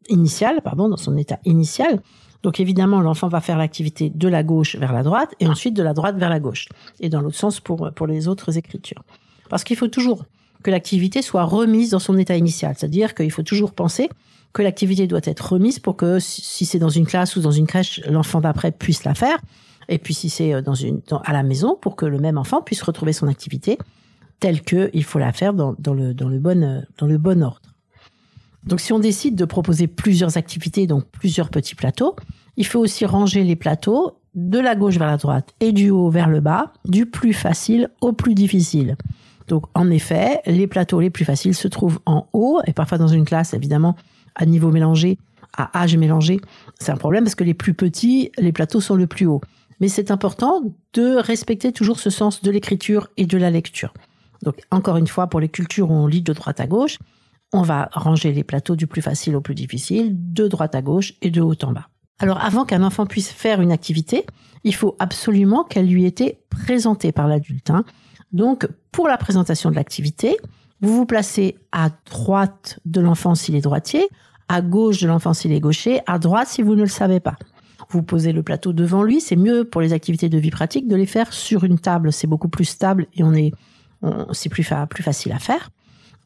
initial, 0.10 0.62
pardon, 0.62 0.90
dans 0.90 0.98
son 0.98 1.18
état 1.18 1.40
initial. 1.46 2.02
Donc 2.44 2.60
évidemment, 2.60 3.00
l'enfant 3.00 3.30
va 3.30 3.42
faire 3.42 3.58
l'activité 3.58 4.10
de 4.10 4.28
la 4.28 4.44
gauche 4.44 4.76
vers 4.76 4.94
la 4.94 5.02
droite 5.02 5.34
et 5.40 5.48
ensuite 5.48 5.74
de 5.74 5.82
la 5.82 5.94
droite 5.94 6.18
vers 6.18 6.30
la 6.30 6.40
gauche. 6.40 6.68
Et 7.00 7.10
dans 7.10 7.22
l'autre 7.22 7.38
sens 7.38 7.60
pour, 7.60 7.92
pour 7.96 8.06
les 8.06 8.28
autres 8.28 8.58
écritures. 8.58 9.04
Parce 9.50 9.64
qu'il 9.64 9.78
faut 9.78 9.88
toujours 9.88 10.26
que 10.62 10.72
l'activité 10.72 11.22
soit 11.22 11.44
remise 11.44 11.92
dans 11.92 12.00
son 12.00 12.18
état 12.18 12.36
initial. 12.36 12.76
C'est-à-dire 12.78 13.16
qu'il 13.16 13.32
faut 13.32 13.44
toujours 13.44 13.74
penser 13.74 14.10
que 14.52 14.62
l'activité 14.62 15.08
doit 15.08 15.22
être 15.24 15.54
remise 15.54 15.80
pour 15.80 15.96
que 15.96 16.20
si 16.20 16.66
c'est 16.66 16.80
dans 16.80 16.90
une 16.90 17.06
classe 17.06 17.36
ou 17.36 17.42
dans 17.42 17.52
une 17.52 17.66
crèche, 17.66 18.02
l'enfant 18.08 18.40
d'après 18.40 18.72
puisse 18.72 19.04
la 19.04 19.16
faire. 19.16 19.38
Et 19.90 19.98
puis 19.98 20.14
si 20.14 20.30
c'est 20.30 20.62
dans 20.62 20.76
une, 20.76 21.02
à 21.26 21.34
la 21.34 21.44
maison, 21.44 21.78
pour 21.80 21.96
que 21.96 22.06
le 22.06 22.20
même 22.20 22.38
enfant 22.38 22.62
puisse 22.62 22.82
retrouver 22.82 23.14
son 23.14 23.28
activité 23.28 23.78
telle 24.40 24.62
que 24.62 24.90
il 24.94 25.04
faut 25.04 25.20
la 25.20 25.32
faire 25.32 25.54
dans, 25.54 25.76
dans, 25.80 25.94
le, 25.94 26.14
dans, 26.14 26.30
le 26.30 26.40
bon, 26.40 26.84
dans 26.98 27.08
le 27.08 27.18
bon 27.18 27.42
ordre. 27.44 27.62
Donc 28.66 28.80
si 28.80 28.94
on 28.94 29.00
décide 29.00 29.36
de 29.36 29.46
proposer 29.46 29.88
plusieurs 29.88 30.38
activités, 30.38 30.88
donc 30.88 31.06
plusieurs 31.06 31.50
petits 31.50 31.76
plateaux, 31.76 32.16
il 32.58 32.66
faut 32.66 32.80
aussi 32.80 33.06
ranger 33.06 33.44
les 33.44 33.56
plateaux 33.56 34.20
de 34.36 34.60
la 34.60 34.76
gauche 34.76 34.98
vers 34.98 35.08
la 35.08 35.18
droite 35.18 35.54
et 35.60 35.72
du 35.72 35.90
haut 35.90 36.10
vers 36.10 36.30
le 36.30 36.40
bas, 36.40 36.74
du 36.86 37.06
plus 37.06 37.34
facile 37.34 37.90
au 38.02 38.14
plus 38.14 38.36
difficile. 38.36 38.98
Donc 39.48 39.66
en 39.74 39.90
effet, 39.90 40.42
les 40.46 40.68
plateaux 40.68 41.00
les 41.00 41.10
plus 41.10 41.26
faciles 41.26 41.56
se 41.56 41.68
trouvent 41.68 42.00
en 42.06 42.28
haut 42.34 42.62
et 42.66 42.74
parfois 42.74 42.98
dans 42.98 43.08
une 43.08 43.26
classe 43.26 43.54
évidemment 43.54 43.96
à 44.36 44.46
niveau 44.46 44.72
mélangé, 44.72 45.20
à 45.56 45.82
âge 45.82 45.96
mélangé, 45.98 46.40
c'est 46.80 46.92
un 46.92 46.98
problème 46.98 47.24
parce 47.24 47.36
que 47.36 47.44
les 47.44 47.54
plus 47.54 47.74
petits, 47.74 48.32
les 48.38 48.52
plateaux 48.52 48.82
sont 48.82 48.96
le 48.96 49.08
plus 49.08 49.26
haut. 49.26 49.42
Mais 49.80 49.88
c'est 49.88 50.12
important 50.12 50.62
de 50.94 51.16
respecter 51.18 51.72
toujours 51.72 52.00
ce 52.00 52.10
sens 52.10 52.42
de 52.42 52.50
l'écriture 52.50 53.10
et 53.18 53.26
de 53.26 53.38
la 53.38 53.52
lecture. 53.52 53.94
Donc 54.42 54.62
encore 54.72 54.98
une 54.98 55.08
fois, 55.08 55.28
pour 55.28 55.40
les 55.40 55.50
cultures 55.50 55.92
où 55.92 55.94
on 55.94 56.08
lit 56.08 56.22
de 56.22 56.34
droite 56.34 56.60
à 56.60 56.68
gauche, 56.68 57.00
on 57.54 57.62
va 57.62 57.90
ranger 57.94 58.34
les 58.34 58.44
plateaux 58.44 58.76
du 58.76 58.88
plus 58.88 59.02
facile 59.02 59.36
au 59.36 59.42
plus 59.42 59.56
difficile, 59.56 60.12
de 60.34 60.48
droite 60.48 60.76
à 60.76 60.82
gauche 60.82 61.14
et 61.22 61.30
de 61.30 61.42
haut 61.42 61.56
en 61.64 61.72
bas. 61.72 61.88
Alors 62.20 62.44
avant 62.44 62.66
qu'un 62.66 62.84
enfant 62.84 63.06
puisse 63.06 63.30
faire 63.30 63.62
une 63.62 63.72
activité, 63.72 64.26
il 64.64 64.76
faut 64.76 64.96
absolument 65.00 65.64
qu'elle 65.64 65.88
lui 65.88 66.06
ait 66.06 66.08
été 66.08 66.40
présentée 66.50 67.12
par 67.12 67.28
l'adulte. 67.28 67.70
Hein. 67.70 67.86
Donc 68.32 68.68
pour 68.92 69.08
la 69.08 69.18
présentation 69.18 69.70
de 69.70 69.76
l'activité, 69.76 70.38
vous 70.82 70.96
vous 70.96 71.06
placez 71.06 71.56
à 71.72 71.90
droite 72.10 72.80
de 72.86 73.02
l'enfant 73.02 73.36
s'il 73.36 73.56
est 73.56 73.62
droitier, 73.62 74.08
à 74.50 74.62
gauche 74.62 75.00
de 75.00 75.08
l'enfant 75.08 75.34
s'il 75.34 75.52
est 75.52 75.60
gaucher, 75.60 76.02
à 76.08 76.20
droite 76.20 76.48
si 76.48 76.62
vous 76.62 76.76
ne 76.76 76.82
le 76.82 76.88
savez 76.88 77.20
pas. 77.20 77.36
Vous 77.90 78.02
posez 78.04 78.32
le 78.32 78.44
plateau 78.44 78.74
devant 78.74 79.04
lui, 79.04 79.22
c'est 79.22 79.36
mieux 79.36 79.66
pour 79.66 79.82
les 79.82 79.94
activités 79.94 80.30
de 80.30 80.38
vie 80.38 80.52
pratique 80.52 80.88
de 80.88 80.96
les 80.96 81.06
faire 81.06 81.32
sur 81.34 81.64
une 81.64 81.80
table, 81.80 82.12
c'est 82.12 82.28
beaucoup 82.28 82.50
plus 82.50 82.66
stable 82.66 83.08
et 83.14 83.24
on 83.24 83.34
est 83.34 83.52
c'est 84.34 84.50
plus, 84.50 84.70
plus 84.90 85.04
facile 85.04 85.32
à 85.32 85.40
faire. 85.40 85.70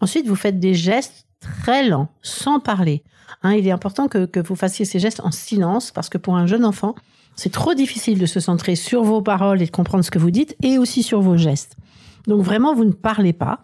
Ensuite, 0.01 0.27
vous 0.27 0.35
faites 0.35 0.59
des 0.59 0.73
gestes 0.73 1.25
très 1.39 1.87
lents, 1.87 2.09
sans 2.21 2.59
parler. 2.59 3.03
Hein, 3.43 3.53
il 3.53 3.67
est 3.67 3.71
important 3.71 4.07
que, 4.07 4.25
que 4.25 4.39
vous 4.39 4.55
fassiez 4.55 4.85
ces 4.85 4.99
gestes 4.99 5.21
en 5.21 5.31
silence 5.31 5.91
parce 5.91 6.09
que 6.09 6.17
pour 6.17 6.35
un 6.37 6.47
jeune 6.47 6.65
enfant, 6.65 6.95
c'est 7.35 7.51
trop 7.51 7.73
difficile 7.73 8.17
de 8.17 8.25
se 8.25 8.39
centrer 8.39 8.75
sur 8.75 9.03
vos 9.03 9.21
paroles 9.21 9.61
et 9.61 9.65
de 9.65 9.71
comprendre 9.71 10.03
ce 10.03 10.11
que 10.11 10.19
vous 10.19 10.31
dites 10.31 10.55
et 10.63 10.77
aussi 10.77 11.03
sur 11.03 11.21
vos 11.21 11.37
gestes. 11.37 11.77
Donc 12.25 12.41
vraiment, 12.41 12.73
vous 12.73 12.85
ne 12.85 12.93
parlez 12.93 13.33
pas. 13.33 13.61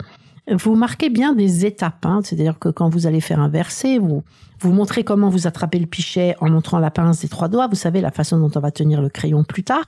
Vous 0.52 0.76
marquez 0.76 1.10
bien 1.10 1.34
des 1.34 1.66
étapes, 1.66 2.06
hein, 2.06 2.20
c'est-à-dire 2.24 2.60
que 2.60 2.70
quand 2.70 2.90
vous 2.90 3.08
allez 3.08 3.22
faire 3.22 3.40
un 3.40 3.48
verset, 3.48 3.98
vous 3.98 4.24
vous 4.60 4.72
montrez 4.72 5.04
comment 5.04 5.30
vous 5.30 5.48
attrapez 5.48 5.80
le 5.80 5.88
pichet 5.88 6.36
en 6.40 6.50
montrant 6.50 6.80
la 6.80 6.92
pince 6.92 7.22
des 7.22 7.30
trois 7.30 7.48
doigts. 7.48 7.68
Vous 7.68 7.76
savez 7.76 8.02
la 8.02 8.12
façon 8.12 8.38
dont 8.40 8.52
on 8.56 8.60
va 8.60 8.72
tenir 8.72 9.02
le 9.02 9.10
crayon 9.10 9.44
plus 9.44 9.64
tard. 9.64 9.86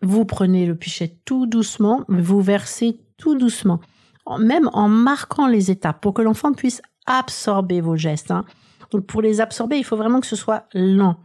Vous 0.00 0.24
prenez 0.24 0.66
le 0.66 0.74
pichet 0.74 1.16
tout 1.24 1.46
doucement, 1.46 2.04
vous 2.08 2.40
versez 2.40 3.00
tout 3.18 3.36
doucement, 3.36 3.80
même 4.38 4.70
en 4.72 4.88
marquant 4.88 5.46
les 5.46 5.70
étapes 5.70 6.00
pour 6.00 6.14
que 6.14 6.22
l'enfant 6.22 6.52
puisse 6.52 6.80
absorber 7.06 7.80
vos 7.80 7.96
gestes. 7.96 8.30
Hein. 8.30 8.44
Pour 9.06 9.22
les 9.22 9.40
absorber, 9.40 9.78
il 9.78 9.84
faut 9.84 9.96
vraiment 9.96 10.20
que 10.20 10.26
ce 10.26 10.36
soit 10.36 10.66
lent. 10.74 11.16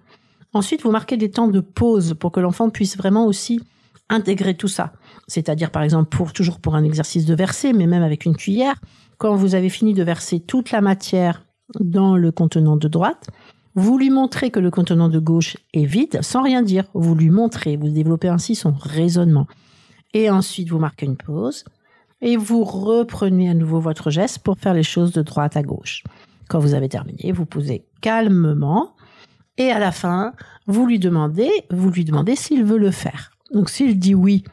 Ensuite, 0.53 0.83
vous 0.83 0.91
marquez 0.91 1.17
des 1.17 1.29
temps 1.29 1.47
de 1.47 1.59
pause 1.59 2.15
pour 2.19 2.31
que 2.31 2.39
l'enfant 2.39 2.69
puisse 2.69 2.97
vraiment 2.97 3.25
aussi 3.25 3.61
intégrer 4.09 4.55
tout 4.55 4.69
ça. 4.69 4.93
C'est-à-dire, 5.27 5.71
par 5.71 5.83
exemple, 5.83 6.09
pour 6.09 6.33
toujours 6.33 6.59
pour 6.59 6.75
un 6.75 6.83
exercice 6.83 7.25
de 7.25 7.35
verser, 7.35 7.73
mais 7.73 7.87
même 7.87 8.03
avec 8.03 8.25
une 8.25 8.35
cuillère, 8.35 8.75
quand 9.17 9.35
vous 9.35 9.55
avez 9.55 9.69
fini 9.69 9.93
de 9.93 10.03
verser 10.03 10.39
toute 10.39 10.71
la 10.71 10.81
matière 10.81 11.43
dans 11.79 12.15
le 12.15 12.31
contenant 12.31 12.77
de 12.77 12.87
droite, 12.87 13.27
vous 13.75 13.97
lui 13.97 14.09
montrez 14.09 14.49
que 14.49 14.59
le 14.59 14.71
contenant 14.71 15.09
de 15.09 15.19
gauche 15.19 15.57
est 15.73 15.85
vide 15.85 16.19
sans 16.21 16.41
rien 16.41 16.63
dire. 16.63 16.85
Vous 16.93 17.13
lui 17.13 17.29
montrez, 17.29 17.77
vous 17.77 17.89
développez 17.89 18.29
ainsi 18.29 18.55
son 18.55 18.71
raisonnement. 18.71 19.45
Et 20.13 20.29
ensuite, 20.29 20.69
vous 20.69 20.79
marquez 20.79 21.05
une 21.05 21.17
pause 21.17 21.63
et 22.21 22.37
vous 22.37 22.63
reprenez 22.63 23.49
à 23.49 23.53
nouveau 23.53 23.79
votre 23.79 24.09
geste 24.09 24.39
pour 24.39 24.57
faire 24.57 24.73
les 24.73 24.83
choses 24.83 25.11
de 25.11 25.21
droite 25.21 25.57
à 25.57 25.63
gauche. 25.63 26.03
Quand 26.49 26.59
vous 26.59 26.73
avez 26.73 26.89
terminé, 26.89 27.31
vous 27.31 27.45
posez 27.45 27.85
calmement 28.01 28.95
et 29.57 29.71
à 29.71 29.79
la 29.79 29.91
fin, 29.91 30.33
vous 30.67 30.85
lui 30.85 30.99
demandez, 30.99 31.49
vous 31.71 31.89
lui 31.89 32.05
demandez 32.05 32.35
s'il 32.35 32.63
veut 32.63 32.77
le 32.77 32.91
faire. 32.91 33.31
Donc 33.53 33.69
s'il 33.69 33.99
dit 33.99 34.15
oui, 34.15 34.43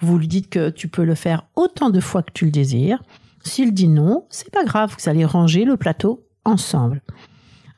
vous 0.00 0.18
lui 0.18 0.28
dites 0.28 0.50
que 0.50 0.70
tu 0.70 0.88
peux 0.88 1.04
le 1.04 1.14
faire 1.14 1.46
autant 1.56 1.90
de 1.90 2.00
fois 2.00 2.22
que 2.22 2.32
tu 2.32 2.46
le 2.46 2.50
désires. 2.50 3.02
S'il 3.42 3.72
dit 3.72 3.88
non, 3.88 4.26
c'est 4.28 4.50
pas 4.50 4.64
grave, 4.64 4.94
vous 4.98 5.08
allez 5.08 5.24
ranger 5.24 5.64
le 5.64 5.76
plateau 5.76 6.26
ensemble. 6.44 7.02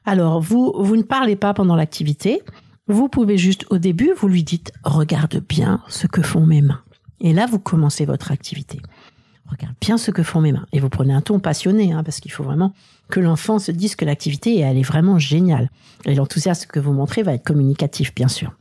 Alors 0.05 0.41
vous 0.41 0.73
vous 0.79 0.97
ne 0.97 1.03
parlez 1.03 1.37
pas 1.37 1.55
pendant 1.55 1.77
l'activité, 1.77 2.43
vous 2.89 3.09
pouvez 3.09 3.39
juste 3.39 3.67
au 3.71 3.79
début, 3.79 4.13
vous 4.17 4.29
lui 4.29 4.43
dites 4.43 4.73
regarde 4.83 5.41
bien 5.49 5.83
ce 5.89 6.07
que 6.07 6.23
font 6.23 6.47
mes 6.47 6.63
mains. 6.63 6.83
Et 7.21 7.33
là 7.33 7.47
vous 7.47 7.59
commencez 7.61 8.05
votre 8.07 8.33
activité 8.33 8.81
regarde 9.53 9.75
bien 9.81 9.99
ce 9.99 10.11
que 10.11 10.23
font 10.23 10.41
mes 10.41 10.53
mains. 10.53 10.67
Et 10.73 10.81
vous 10.81 10.89
prenez 10.89 11.13
un 11.13 11.21
ton 11.21 11.39
passionné, 11.39 11.93
hein, 11.93 12.03
parce 12.03 12.21
qu'il 12.21 12.33
faut 12.33 12.45
vraiment 12.45 12.73
que 13.11 13.21
l'enfant 13.21 13.59
se 13.59 13.73
dise 13.73 13.97
que 13.97 14.05
l'activité, 14.05 14.59
elle 14.61 14.79
est 14.79 14.83
vraiment 14.83 15.19
géniale. 15.19 15.71
Et 16.05 16.15
l'enthousiasme 16.15 16.69
que 16.71 16.81
vous 16.81 16.93
montrez 16.93 17.23
va 17.23 17.35
être 17.35 17.45
communicatif, 17.45 18.15
bien 18.15 18.29
sûr. 18.29 18.53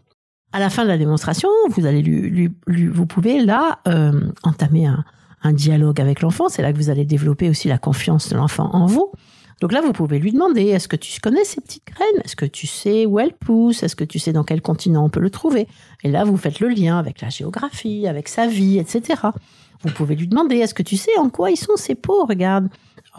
À 0.53 0.59
la 0.59 0.69
fin 0.69 0.83
de 0.83 0.89
la 0.89 0.97
démonstration, 0.97 1.49
vous 1.69 1.85
allez 1.85 2.51
vous 2.67 3.05
pouvez 3.05 3.43
là 3.43 3.79
euh, 3.87 4.29
entamer 4.43 4.85
un 5.43 5.53
dialogue 5.53 6.01
avec 6.01 6.21
l'enfant. 6.21 6.49
C'est 6.49 6.61
là 6.61 6.73
que 6.73 6.77
vous 6.77 6.89
allez 6.89 7.05
développer 7.05 7.49
aussi 7.49 7.69
la 7.69 7.77
confiance 7.77 8.29
de 8.29 8.35
l'enfant 8.35 8.69
en 8.73 8.85
vous. 8.85 9.11
Donc 9.61 9.73
là, 9.73 9.81
vous 9.81 9.93
pouvez 9.93 10.17
lui 10.17 10.31
demander, 10.31 10.63
est-ce 10.63 10.87
que 10.87 10.95
tu 10.95 11.21
connais 11.21 11.43
ces 11.43 11.61
petites 11.61 11.85
graines? 11.85 12.21
Est-ce 12.25 12.35
que 12.35 12.45
tu 12.45 12.65
sais 12.65 13.05
où 13.05 13.19
elles 13.19 13.33
poussent? 13.33 13.83
Est-ce 13.83 13.95
que 13.95 14.03
tu 14.03 14.17
sais 14.17 14.33
dans 14.33 14.43
quel 14.43 14.59
continent 14.59 15.05
on 15.05 15.09
peut 15.09 15.19
le 15.19 15.29
trouver? 15.29 15.67
Et 16.03 16.09
là, 16.09 16.23
vous 16.23 16.35
faites 16.35 16.59
le 16.59 16.67
lien 16.67 16.97
avec 16.97 17.21
la 17.21 17.29
géographie, 17.29 18.07
avec 18.07 18.27
sa 18.27 18.47
vie, 18.47 18.79
etc. 18.79 19.21
Vous 19.83 19.91
pouvez 19.91 20.15
lui 20.15 20.27
demander, 20.27 20.57
est-ce 20.57 20.73
que 20.73 20.81
tu 20.81 20.97
sais 20.97 21.15
en 21.19 21.29
quoi 21.29 21.51
ils 21.51 21.57
sont 21.57 21.75
ces 21.75 21.93
pots 21.93 22.25
Regarde. 22.25 22.69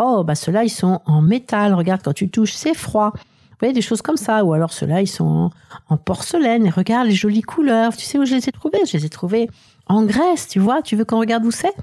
Oh, 0.00 0.24
bah 0.24 0.34
ceux-là, 0.34 0.64
ils 0.64 0.70
sont 0.70 1.00
en 1.06 1.22
métal. 1.22 1.74
Regarde, 1.74 2.02
quand 2.02 2.12
tu 2.12 2.28
touches, 2.28 2.54
c'est 2.54 2.74
froid. 2.74 3.12
Vous 3.14 3.56
voyez, 3.60 3.74
des 3.74 3.80
choses 3.80 4.02
comme 4.02 4.16
ça. 4.16 4.44
Ou 4.44 4.52
alors 4.52 4.72
ceux-là, 4.72 5.00
ils 5.00 5.06
sont 5.06 5.50
en, 5.88 5.96
porcelaine. 5.96 6.66
Et 6.66 6.70
regarde 6.70 7.06
les 7.06 7.14
jolies 7.14 7.42
couleurs. 7.42 7.96
Tu 7.96 8.04
sais 8.04 8.18
où 8.18 8.24
je 8.24 8.34
les 8.34 8.48
ai 8.48 8.52
trouvées? 8.52 8.80
Je 8.84 8.96
les 8.96 9.06
ai 9.06 9.08
trouvées 9.08 9.48
en 9.86 10.02
Grèce, 10.02 10.48
tu 10.48 10.58
vois. 10.58 10.82
Tu 10.82 10.96
veux 10.96 11.04
qu'on 11.04 11.20
regarde 11.20 11.44
où 11.44 11.52
c'est? 11.52 11.74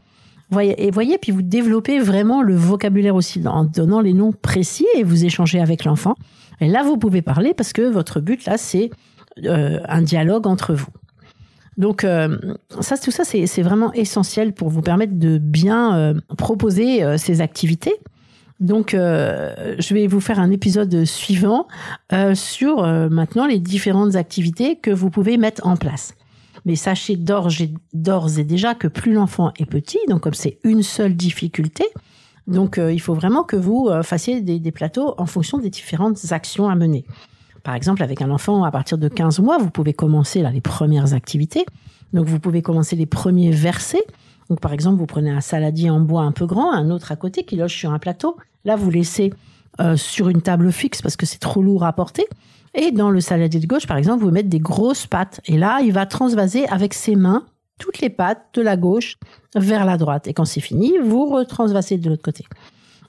Voyez, 0.51 0.85
et 0.85 0.91
voyez, 0.91 1.17
puis 1.17 1.31
vous 1.31 1.41
développez 1.41 1.99
vraiment 1.99 2.41
le 2.41 2.55
vocabulaire 2.55 3.15
aussi 3.15 3.41
en 3.47 3.65
donnant 3.65 4.01
les 4.01 4.13
noms 4.13 4.31
précis 4.31 4.87
et 4.95 5.03
vous 5.03 5.25
échangez 5.25 5.59
avec 5.59 5.85
l'enfant. 5.85 6.15
Et 6.59 6.67
là, 6.67 6.83
vous 6.83 6.97
pouvez 6.97 7.21
parler 7.21 7.53
parce 7.53 7.71
que 7.71 7.83
votre 7.83 8.19
but, 8.19 8.45
là, 8.45 8.57
c'est 8.57 8.89
euh, 9.45 9.79
un 9.87 10.01
dialogue 10.01 10.47
entre 10.47 10.73
vous. 10.73 10.89
Donc 11.79 12.03
euh, 12.03 12.37
ça, 12.81 12.97
tout 12.97 13.09
ça, 13.09 13.23
c'est 13.23 13.61
vraiment 13.61 13.91
essentiel 13.93 14.53
pour 14.53 14.69
vous 14.69 14.81
permettre 14.81 15.17
de 15.17 15.37
bien 15.37 15.97
euh, 15.97 16.13
proposer 16.37 17.03
euh, 17.03 17.17
ces 17.17 17.41
activités. 17.41 17.95
Donc, 18.59 18.91
je 18.91 19.93
vais 19.93 20.05
vous 20.07 20.19
faire 20.19 20.37
un 20.37 20.51
épisode 20.51 21.05
suivant 21.05 21.65
sur 22.33 22.85
maintenant 23.09 23.47
les 23.47 23.57
différentes 23.57 24.17
activités 24.17 24.75
que 24.75 24.91
vous 24.91 25.09
pouvez 25.09 25.37
mettre 25.37 25.65
en 25.65 25.77
place. 25.77 26.13
Mais 26.65 26.75
sachez 26.75 27.15
d'ores 27.15 27.49
et 28.37 28.43
déjà 28.43 28.75
que 28.75 28.87
plus 28.87 29.13
l'enfant 29.13 29.51
est 29.57 29.65
petit, 29.65 29.99
donc 30.07 30.21
comme 30.21 30.33
c'est 30.33 30.59
une 30.63 30.83
seule 30.83 31.15
difficulté, 31.15 31.85
donc 32.47 32.79
il 32.79 32.99
faut 32.99 33.13
vraiment 33.13 33.43
que 33.43 33.55
vous 33.55 33.89
fassiez 34.03 34.41
des, 34.41 34.59
des, 34.59 34.71
plateaux 34.71 35.13
en 35.17 35.25
fonction 35.25 35.59
des 35.59 35.69
différentes 35.69 36.31
actions 36.31 36.67
à 36.67 36.75
mener. 36.75 37.05
Par 37.63 37.75
exemple, 37.75 38.03
avec 38.03 38.21
un 38.21 38.31
enfant 38.31 38.63
à 38.63 38.71
partir 38.71 38.97
de 38.97 39.07
15 39.07 39.39
mois, 39.39 39.57
vous 39.57 39.69
pouvez 39.69 39.93
commencer 39.93 40.41
là 40.41 40.49
les 40.49 40.61
premières 40.61 41.13
activités. 41.13 41.65
Donc 42.13 42.25
vous 42.25 42.39
pouvez 42.39 42.61
commencer 42.61 42.95
les 42.95 43.05
premiers 43.05 43.51
versets. 43.51 44.05
Donc 44.49 44.59
par 44.59 44.73
exemple, 44.73 44.97
vous 44.97 45.05
prenez 45.05 45.29
un 45.29 45.41
saladier 45.41 45.89
en 45.89 45.99
bois 45.99 46.23
un 46.23 46.31
peu 46.31 46.45
grand, 46.45 46.71
un 46.71 46.89
autre 46.89 47.11
à 47.11 47.15
côté 47.15 47.43
qui 47.43 47.55
loge 47.55 47.75
sur 47.75 47.91
un 47.91 47.99
plateau. 47.99 48.37
Là, 48.65 48.75
vous 48.75 48.89
laissez 48.89 49.31
euh, 49.79 49.95
sur 49.95 50.29
une 50.29 50.41
table 50.41 50.71
fixe 50.71 51.01
parce 51.01 51.15
que 51.15 51.25
c'est 51.25 51.37
trop 51.37 51.61
lourd 51.61 51.85
à 51.85 51.93
porter. 51.93 52.25
Et 52.75 52.91
dans 52.91 53.09
le 53.09 53.19
saladier 53.19 53.59
de 53.59 53.67
gauche, 53.67 53.87
par 53.87 53.97
exemple, 53.97 54.23
vous 54.23 54.31
mettez 54.31 54.49
des 54.49 54.59
grosses 54.59 55.07
pattes. 55.07 55.41
Et 55.45 55.57
là, 55.57 55.79
il 55.81 55.91
va 55.91 56.05
transvaser 56.05 56.67
avec 56.67 56.93
ses 56.93 57.15
mains 57.15 57.45
toutes 57.79 57.99
les 57.99 58.09
pattes 58.09 58.45
de 58.53 58.61
la 58.61 58.77
gauche 58.77 59.17
vers 59.55 59.85
la 59.85 59.97
droite. 59.97 60.27
Et 60.27 60.33
quand 60.33 60.45
c'est 60.45 60.59
fini, 60.59 60.93
vous 61.03 61.25
retransvasez 61.25 61.97
de 61.97 62.09
l'autre 62.09 62.21
côté. 62.21 62.45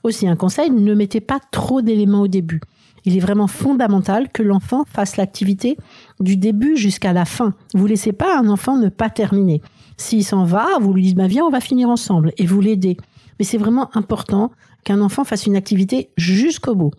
Aussi, 0.03 0.27
un 0.27 0.35
conseil, 0.35 0.71
ne 0.71 0.93
mettez 0.95 1.21
pas 1.21 1.39
trop 1.51 1.81
d'éléments 1.81 2.21
au 2.21 2.27
début. 2.27 2.61
Il 3.05 3.17
est 3.17 3.19
vraiment 3.19 3.47
fondamental 3.47 4.29
que 4.29 4.43
l'enfant 4.43 4.83
fasse 4.85 5.17
l'activité 5.17 5.77
du 6.19 6.37
début 6.37 6.77
jusqu'à 6.77 7.13
la 7.13 7.25
fin. 7.25 7.53
Vous 7.73 7.87
laissez 7.87 8.13
pas 8.13 8.37
un 8.37 8.47
enfant 8.47 8.77
ne 8.77 8.89
pas 8.89 9.09
terminer. 9.09 9.61
S'il 9.97 10.23
s'en 10.23 10.45
va, 10.45 10.67
vous 10.79 10.93
lui 10.93 11.03
dites, 11.03 11.17
bah, 11.17 11.27
viens, 11.27 11.45
on 11.45 11.49
va 11.49 11.61
finir 11.61 11.89
ensemble 11.89 12.31
et 12.37 12.45
vous 12.45 12.61
l'aidez. 12.61 12.97
Mais 13.39 13.45
c'est 13.45 13.57
vraiment 13.57 13.95
important 13.95 14.51
qu'un 14.83 15.01
enfant 15.01 15.23
fasse 15.23 15.45
une 15.45 15.55
activité 15.55 16.09
jusqu'au 16.17 16.75
bout. 16.75 16.91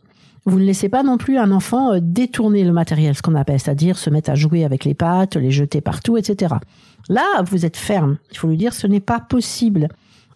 Vous 0.44 0.58
ne 0.58 0.64
laissez 0.64 0.88
pas 0.88 1.02
non 1.02 1.18
plus 1.18 1.38
un 1.38 1.52
enfant 1.52 1.92
euh, 1.92 1.98
détourner 2.00 2.64
le 2.64 2.72
matériel, 2.72 3.14
ce 3.14 3.22
qu'on 3.22 3.34
appelle, 3.34 3.60
c'est-à-dire 3.60 3.96
se 3.96 4.10
mettre 4.10 4.30
à 4.30 4.34
jouer 4.34 4.64
avec 4.64 4.84
les 4.84 4.94
pattes, 4.94 5.36
les 5.36 5.52
jeter 5.52 5.80
partout, 5.80 6.16
etc. 6.16 6.54
Là, 7.08 7.42
vous 7.44 7.64
êtes 7.64 7.76
ferme. 7.76 8.18
Il 8.32 8.38
faut 8.38 8.48
lui 8.48 8.56
dire, 8.56 8.74
ce 8.74 8.86
n'est 8.86 9.00
pas 9.00 9.20
possible 9.20 9.88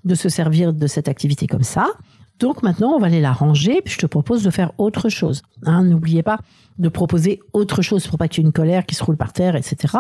de 0.05 0.15
se 0.15 0.29
servir 0.29 0.73
de 0.73 0.87
cette 0.87 1.09
activité 1.09 1.47
comme 1.47 1.65
ça. 1.65 1.89
Donc 2.39 2.63
maintenant, 2.63 2.93
on 2.95 2.99
va 2.99 3.07
aller 3.07 3.21
la 3.21 3.33
ranger, 3.33 3.81
puis 3.83 3.95
je 3.95 3.99
te 3.99 4.07
propose 4.07 4.43
de 4.43 4.51
faire 4.51 4.73
autre 4.79 5.09
chose. 5.09 5.43
Hein, 5.65 5.85
N'oubliez 5.85 6.23
pas 6.23 6.39
de 6.79 6.89
proposer 6.89 7.41
autre 7.55 7.81
chose 7.81 8.07
pour 8.07 8.19
pas 8.19 8.29
qu'il 8.29 8.43
y 8.43 8.47
ait 8.47 8.49
une 8.49 8.53
colère 8.53 8.85
qui 8.85 8.95
se 8.95 9.03
roule 9.03 9.17
par 9.17 9.33
terre, 9.33 9.57
etc. 9.57 9.95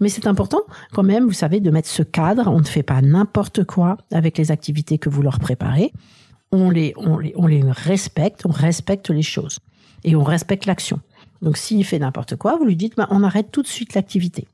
Mais 0.00 0.08
c'est 0.08 0.28
important 0.28 0.60
quand 0.92 1.02
même, 1.02 1.26
vous 1.26 1.32
savez, 1.32 1.60
de 1.60 1.70
mettre 1.70 1.88
ce 1.88 2.04
cadre. 2.04 2.46
On 2.46 2.60
ne 2.60 2.64
fait 2.64 2.84
pas 2.84 3.02
n'importe 3.02 3.64
quoi 3.64 3.96
avec 4.12 4.38
les 4.38 4.52
activités 4.52 4.98
que 4.98 5.08
vous 5.08 5.22
leur 5.22 5.40
préparez. 5.40 5.92
On 6.52 6.70
les, 6.70 6.94
on 6.96 7.18
les, 7.18 7.32
on 7.36 7.46
les 7.46 7.62
respecte, 7.62 8.44
on 8.44 8.50
respecte 8.50 9.10
les 9.10 9.22
choses 9.22 9.60
et 10.04 10.16
on 10.16 10.24
respecte 10.24 10.66
l'action. 10.66 11.00
Donc 11.42 11.56
s'il 11.56 11.84
fait 11.84 11.98
n'importe 11.98 12.36
quoi, 12.36 12.56
vous 12.56 12.64
lui 12.64 12.76
dites, 12.76 12.96
bah, 12.96 13.06
on 13.10 13.22
arrête 13.22 13.50
tout 13.50 13.62
de 13.62 13.68
suite 13.68 13.94
l'activité. 13.94 14.46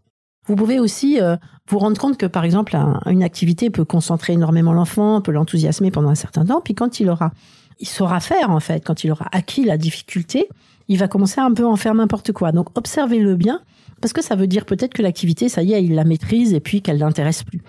Vous 0.46 0.54
pouvez 0.54 0.78
aussi 0.78 1.20
euh, 1.20 1.36
vous 1.68 1.78
rendre 1.78 1.98
compte 1.98 2.16
que, 2.18 2.26
par 2.26 2.44
exemple, 2.44 2.76
une 3.06 3.22
activité 3.22 3.70
peut 3.70 3.84
concentrer 3.84 4.34
énormément 4.34 4.72
l'enfant, 4.72 5.20
peut 5.20 5.32
l'enthousiasmer 5.32 5.90
pendant 5.90 6.10
un 6.10 6.14
certain 6.14 6.44
temps, 6.44 6.60
puis 6.60 6.74
quand 6.74 7.00
il 7.00 7.10
aura, 7.10 7.32
il 7.80 7.88
saura 7.88 8.20
faire 8.20 8.50
en 8.50 8.60
fait, 8.60 8.84
quand 8.84 9.02
il 9.02 9.10
aura 9.10 9.26
acquis 9.32 9.64
la 9.64 9.76
difficulté, 9.76 10.48
il 10.88 10.98
va 10.98 11.08
commencer 11.08 11.40
un 11.40 11.52
peu 11.52 11.64
à 11.64 11.68
en 11.68 11.76
faire 11.76 11.94
n'importe 11.94 12.32
quoi. 12.32 12.52
Donc 12.52 12.68
observez-le 12.78 13.34
bien, 13.34 13.60
parce 14.00 14.12
que 14.12 14.22
ça 14.22 14.36
veut 14.36 14.46
dire 14.46 14.66
peut-être 14.66 14.94
que 14.94 15.02
l'activité, 15.02 15.48
ça 15.48 15.62
y 15.62 15.72
est, 15.72 15.82
il 15.82 15.94
la 15.94 16.04
maîtrise 16.04 16.52
et 16.52 16.60
puis 16.60 16.80
qu'elle 16.80 16.98
l'intéresse 16.98 17.42
plus. 17.42 17.62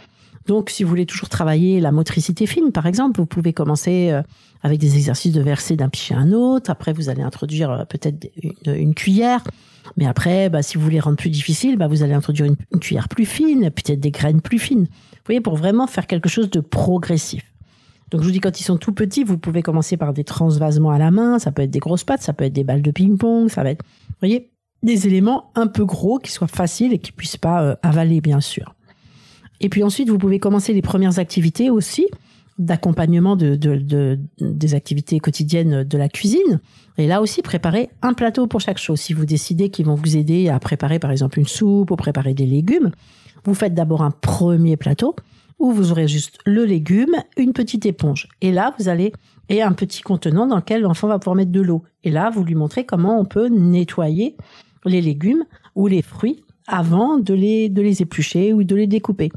Donc, 0.47 0.69
si 0.69 0.83
vous 0.83 0.89
voulez 0.89 1.05
toujours 1.05 1.27
travailler 1.27 1.81
la 1.81 1.91
motricité 1.91 2.47
fine, 2.47 2.71
par 2.71 2.85
exemple, 2.85 3.19
vous 3.19 3.25
pouvez 3.25 3.51
commencer 3.51 4.09
euh, 4.11 4.21
avec 4.63 4.79
des 4.79 4.95
exercices 4.95 5.33
de 5.33 5.41
verser 5.41 5.75
d'un 5.75 5.89
pichet 5.89 6.15
à 6.15 6.19
un 6.19 6.31
autre. 6.31 6.71
Après, 6.71 6.93
vous 6.93 7.09
allez 7.09 7.21
introduire 7.21 7.69
euh, 7.69 7.83
peut-être 7.83 8.27
une, 8.65 8.95
cuillère. 8.95 9.43
Mais 9.97 10.07
après, 10.07 10.49
bah, 10.49 10.61
si 10.61 10.77
vous 10.77 10.83
voulez 10.83 11.01
rendre 11.01 11.17
plus 11.17 11.29
difficile, 11.29 11.77
bah, 11.77 11.87
vous 11.87 12.01
allez 12.01 12.13
introduire 12.13 12.45
une, 12.45 12.79
cuillère 12.79 13.09
plus 13.09 13.25
fine, 13.25 13.69
peut-être 13.71 13.99
des 13.99 14.11
graines 14.11 14.39
plus 14.39 14.57
fines. 14.57 14.85
Vous 14.85 15.25
voyez, 15.25 15.41
pour 15.41 15.57
vraiment 15.57 15.85
faire 15.85 16.07
quelque 16.07 16.29
chose 16.29 16.49
de 16.49 16.61
progressif. 16.61 17.43
Donc, 18.11 18.21
je 18.21 18.25
vous 18.27 18.31
dis, 18.31 18.39
quand 18.39 18.57
ils 18.57 18.63
sont 18.63 18.77
tout 18.77 18.93
petits, 18.93 19.25
vous 19.25 19.37
pouvez 19.37 19.61
commencer 19.61 19.97
par 19.97 20.13
des 20.13 20.23
transvasements 20.23 20.91
à 20.91 20.97
la 20.97 21.11
main. 21.11 21.39
Ça 21.39 21.51
peut 21.51 21.63
être 21.63 21.71
des 21.71 21.79
grosses 21.79 22.05
pattes, 22.05 22.21
ça 22.21 22.31
peut 22.31 22.45
être 22.45 22.53
des 22.53 22.63
balles 22.63 22.81
de 22.81 22.91
ping-pong, 22.91 23.49
ça 23.49 23.63
va 23.63 23.71
être, 23.71 23.83
vous 23.83 24.15
voyez, 24.21 24.49
des 24.81 25.07
éléments 25.07 25.51
un 25.55 25.67
peu 25.67 25.83
gros 25.83 26.19
qui 26.19 26.31
soient 26.31 26.47
faciles 26.47 26.93
et 26.93 26.99
qui 26.99 27.11
puissent 27.11 27.35
pas 27.35 27.63
euh, 27.63 27.75
avaler, 27.83 28.21
bien 28.21 28.39
sûr. 28.39 28.76
Et 29.61 29.69
puis 29.69 29.83
ensuite, 29.83 30.09
vous 30.09 30.17
pouvez 30.17 30.39
commencer 30.39 30.73
les 30.73 30.81
premières 30.81 31.19
activités 31.19 31.69
aussi 31.69 32.07
d'accompagnement 32.57 33.35
de, 33.35 33.55
de, 33.55 34.19
des 34.39 34.73
activités 34.73 35.19
quotidiennes 35.19 35.83
de 35.83 35.97
la 35.97 36.09
cuisine. 36.09 36.59
Et 36.97 37.05
là 37.05 37.21
aussi, 37.21 37.43
préparer 37.43 37.89
un 38.01 38.13
plateau 38.13 38.47
pour 38.47 38.61
chaque 38.61 38.79
chose. 38.79 38.99
Si 38.99 39.13
vous 39.13 39.25
décidez 39.25 39.69
qu'ils 39.69 39.85
vont 39.85 39.95
vous 39.95 40.17
aider 40.17 40.49
à 40.49 40.59
préparer 40.59 40.97
par 40.97 41.11
exemple 41.11 41.39
une 41.39 41.45
soupe 41.45 41.91
ou 41.91 41.95
préparer 41.95 42.33
des 42.33 42.47
légumes, 42.47 42.91
vous 43.45 43.53
faites 43.53 43.75
d'abord 43.75 44.01
un 44.01 44.11
premier 44.11 44.75
plateau 44.75 45.15
où 45.59 45.71
vous 45.71 45.91
aurez 45.91 46.07
juste 46.07 46.39
le 46.45 46.65
légume, 46.65 47.15
une 47.37 47.53
petite 47.53 47.85
éponge. 47.85 48.27
Et 48.41 48.51
là, 48.51 48.73
vous 48.79 48.89
allez 48.89 49.13
et 49.49 49.61
un 49.61 49.71
petit 49.71 50.01
contenant 50.01 50.45
dans 50.45 50.57
lequel 50.57 50.81
l'enfant 50.81 51.07
va 51.07 51.19
pouvoir 51.19 51.35
mettre 51.35 51.51
de 51.51 51.61
l'eau. 51.61 51.83
Et 52.03 52.11
là, 52.11 52.29
vous 52.29 52.43
lui 52.43 52.55
montrez 52.55 52.85
comment 52.85 53.19
on 53.19 53.25
peut 53.25 53.47
nettoyer 53.47 54.35
les 54.85 55.01
légumes 55.01 55.43
ou 55.75 55.87
les 55.87 56.01
fruits 56.01 56.43
avant 56.67 57.17
de 57.17 57.33
les, 57.33 57.69
de 57.69 57.81
les 57.81 58.01
éplucher 58.01 58.53
ou 58.53 58.63
de 58.63 58.75
les 58.75 58.87
découper. 58.87 59.31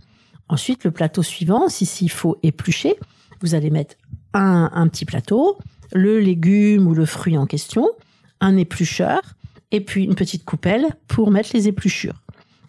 Ensuite, 0.51 0.83
le 0.83 0.91
plateau 0.91 1.23
suivant, 1.23 1.69
si 1.69 1.87
s'il 1.87 2.11
faut 2.11 2.37
éplucher, 2.43 2.97
vous 3.41 3.55
allez 3.55 3.71
mettre 3.71 3.95
un, 4.35 4.89
petit 4.89 5.05
plateau, 5.05 5.59
le 5.93 6.19
légume 6.19 6.89
ou 6.89 6.95
le 6.95 7.07
fruit 7.07 7.39
en 7.39 7.47
question, 7.47 7.89
un 8.41 8.57
éplucheur, 8.57 9.21
et 9.71 9.81
puis 9.81 10.05
une 10.05 10.17
petite 10.17 10.45
coupelle 10.45 10.87
pour 11.07 11.31
mettre 11.31 11.51
les 11.55 11.69
épluchures. 11.69 12.21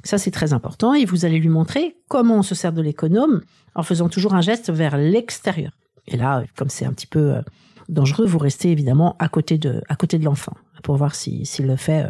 Ça, 0.04 0.20
c'est 0.20 0.30
très 0.30 0.54
important 0.54 0.94
et 0.94 1.06
vous 1.06 1.26
allez 1.26 1.40
lui 1.40 1.50
montrer 1.50 1.98
comment 2.08 2.38
on 2.38 2.44
se 2.44 2.54
sert 2.54 2.72
de 2.72 2.84
l'économe 2.84 3.42
en 3.74 3.82
faisant 3.82 4.10
toujours 4.10 4.36
un 4.36 4.42
geste 4.42 4.72
vers 4.72 4.96
l'extérieur. 4.98 5.72
Et 6.06 6.18
là, 6.18 6.44
comme 6.56 6.70
c'est 6.70 6.86
un 6.86 6.94
petit 6.94 7.08
peu 7.08 7.34
euh, 7.34 7.42
dangereux, 7.90 8.28
vous 8.28 8.38
restez 8.38 8.72
évidemment 8.72 9.16
à 9.18 9.28
côté 9.28 9.58
de, 9.58 9.82
à 9.90 9.96
côté 9.96 10.20
de 10.20 10.26
l'enfant 10.26 10.54
pour 10.84 10.98
voir 10.98 11.16
s'il 11.16 11.46
le 11.62 11.76
fait 11.78 12.04
euh, 12.04 12.10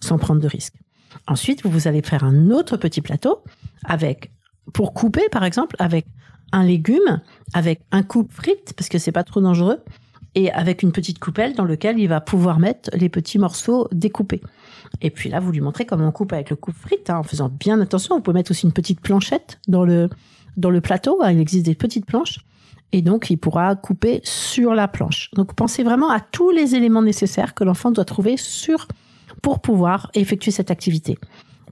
sans 0.00 0.16
prendre 0.16 0.40
de 0.40 0.48
risque. 0.48 0.74
Ensuite, 1.26 1.66
vous 1.66 1.86
allez 1.86 2.00
faire 2.00 2.24
un 2.24 2.50
autre 2.50 2.78
petit 2.78 3.02
plateau 3.02 3.42
avec 3.84 4.30
pour 4.72 4.94
couper, 4.94 5.28
par 5.30 5.44
exemple, 5.44 5.76
avec 5.78 6.06
un 6.52 6.64
légume, 6.64 7.20
avec 7.54 7.80
un 7.90 8.02
coupe 8.02 8.32
frite, 8.32 8.74
parce 8.76 8.88
que 8.88 8.98
c'est 8.98 9.12
pas 9.12 9.24
trop 9.24 9.40
dangereux, 9.40 9.80
et 10.34 10.50
avec 10.52 10.82
une 10.82 10.92
petite 10.92 11.18
coupelle 11.18 11.54
dans 11.54 11.64
lequel 11.64 11.98
il 11.98 12.08
va 12.08 12.20
pouvoir 12.20 12.58
mettre 12.58 12.90
les 12.94 13.08
petits 13.08 13.38
morceaux 13.38 13.88
découpés. 13.92 14.40
Et 15.00 15.10
puis 15.10 15.28
là, 15.28 15.40
vous 15.40 15.52
lui 15.52 15.60
montrez 15.60 15.84
comment 15.84 16.08
on 16.08 16.12
coupe 16.12 16.32
avec 16.32 16.50
le 16.50 16.56
coupe 16.56 16.76
frite, 16.76 17.10
hein, 17.10 17.18
en 17.18 17.22
faisant 17.22 17.48
bien 17.48 17.80
attention. 17.80 18.16
Vous 18.16 18.22
pouvez 18.22 18.34
mettre 18.34 18.50
aussi 18.50 18.66
une 18.66 18.72
petite 18.72 19.00
planchette 19.00 19.58
dans 19.68 19.84
le, 19.84 20.08
dans 20.56 20.70
le 20.70 20.80
plateau. 20.80 21.22
Hein, 21.22 21.32
il 21.32 21.40
existe 21.40 21.66
des 21.66 21.74
petites 21.74 22.06
planches. 22.06 22.40
Et 22.92 23.00
donc, 23.02 23.30
il 23.30 23.36
pourra 23.38 23.74
couper 23.74 24.20
sur 24.22 24.74
la 24.74 24.86
planche. 24.86 25.30
Donc, 25.34 25.54
pensez 25.54 25.82
vraiment 25.82 26.10
à 26.10 26.20
tous 26.20 26.50
les 26.50 26.74
éléments 26.74 27.02
nécessaires 27.02 27.54
que 27.54 27.64
l'enfant 27.64 27.90
doit 27.90 28.04
trouver 28.04 28.36
sur, 28.36 28.86
pour 29.40 29.60
pouvoir 29.60 30.10
effectuer 30.14 30.50
cette 30.50 30.70
activité. 30.70 31.18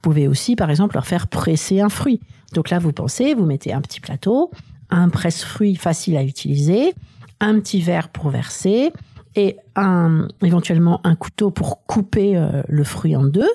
Vous 0.03 0.11
pouvez 0.13 0.29
aussi, 0.29 0.57
par 0.57 0.71
exemple, 0.71 0.95
leur 0.95 1.07
faire 1.07 1.29
presser 1.29 1.81
un 1.81 1.91
fruit. 1.91 2.21
Donc 2.55 2.71
là, 2.71 2.79
vous 2.79 2.91
pensez, 2.91 3.35
vous 3.35 3.45
mettez 3.45 3.75
un 3.75 3.83
petit 3.83 4.01
plateau, 4.01 4.51
un 4.89 5.11
presse-fruit 5.11 5.77
facile 5.77 6.17
à 6.17 6.23
utiliser, 6.23 6.95
un 7.39 7.61
petit 7.61 7.83
verre 7.83 8.09
pour 8.09 8.31
verser 8.31 8.93
et 9.37 9.59
un, 9.77 10.27
éventuellement 10.43 11.01
un 11.05 11.17
couteau 11.17 11.51
pour 11.51 11.85
couper 11.85 12.37
euh, 12.37 12.63
le 12.67 12.83
fruit 12.83 13.15
en 13.15 13.25
deux. 13.25 13.51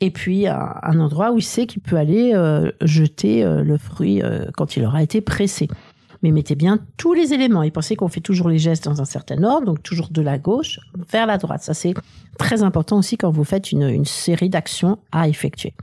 Et 0.00 0.10
puis 0.10 0.46
un, 0.46 0.98
endroit 0.98 1.32
où 1.32 1.38
il 1.38 1.42
sait 1.44 1.66
qu'il 1.66 1.82
peut 1.82 1.96
aller 1.96 2.32
euh, 2.34 2.70
jeter 2.80 3.44
euh, 3.44 3.62
le 3.62 3.76
fruit 3.76 4.22
quand 4.56 4.76
il 4.76 4.84
aura 4.84 5.02
été 5.02 5.20
pressé. 5.20 5.68
Mais 6.24 6.30
mettez 6.30 6.54
bien 6.54 6.78
tous 6.96 7.12
les 7.12 7.34
éléments 7.34 7.62
et 7.62 7.70
pensez 7.70 7.96
qu'on 7.96 8.08
fait 8.08 8.22
toujours 8.22 8.48
les 8.48 8.58
gestes 8.58 8.86
dans 8.86 9.02
un 9.02 9.04
certain 9.04 9.44
ordre, 9.44 9.66
donc 9.66 9.82
toujours 9.82 10.08
de 10.08 10.22
la 10.22 10.38
gauche 10.38 10.80
vers 11.12 11.26
la 11.26 11.36
droite. 11.36 11.62
Ça, 11.62 11.74
c'est 11.74 11.92
très 12.38 12.62
important 12.62 12.96
aussi 12.96 13.18
quand 13.18 13.30
vous 13.30 13.44
faites 13.44 13.72
une, 13.72 14.06
série 14.06 14.48
d'actions 14.48 14.98
à 15.12 15.28
effectuer. 15.28 15.74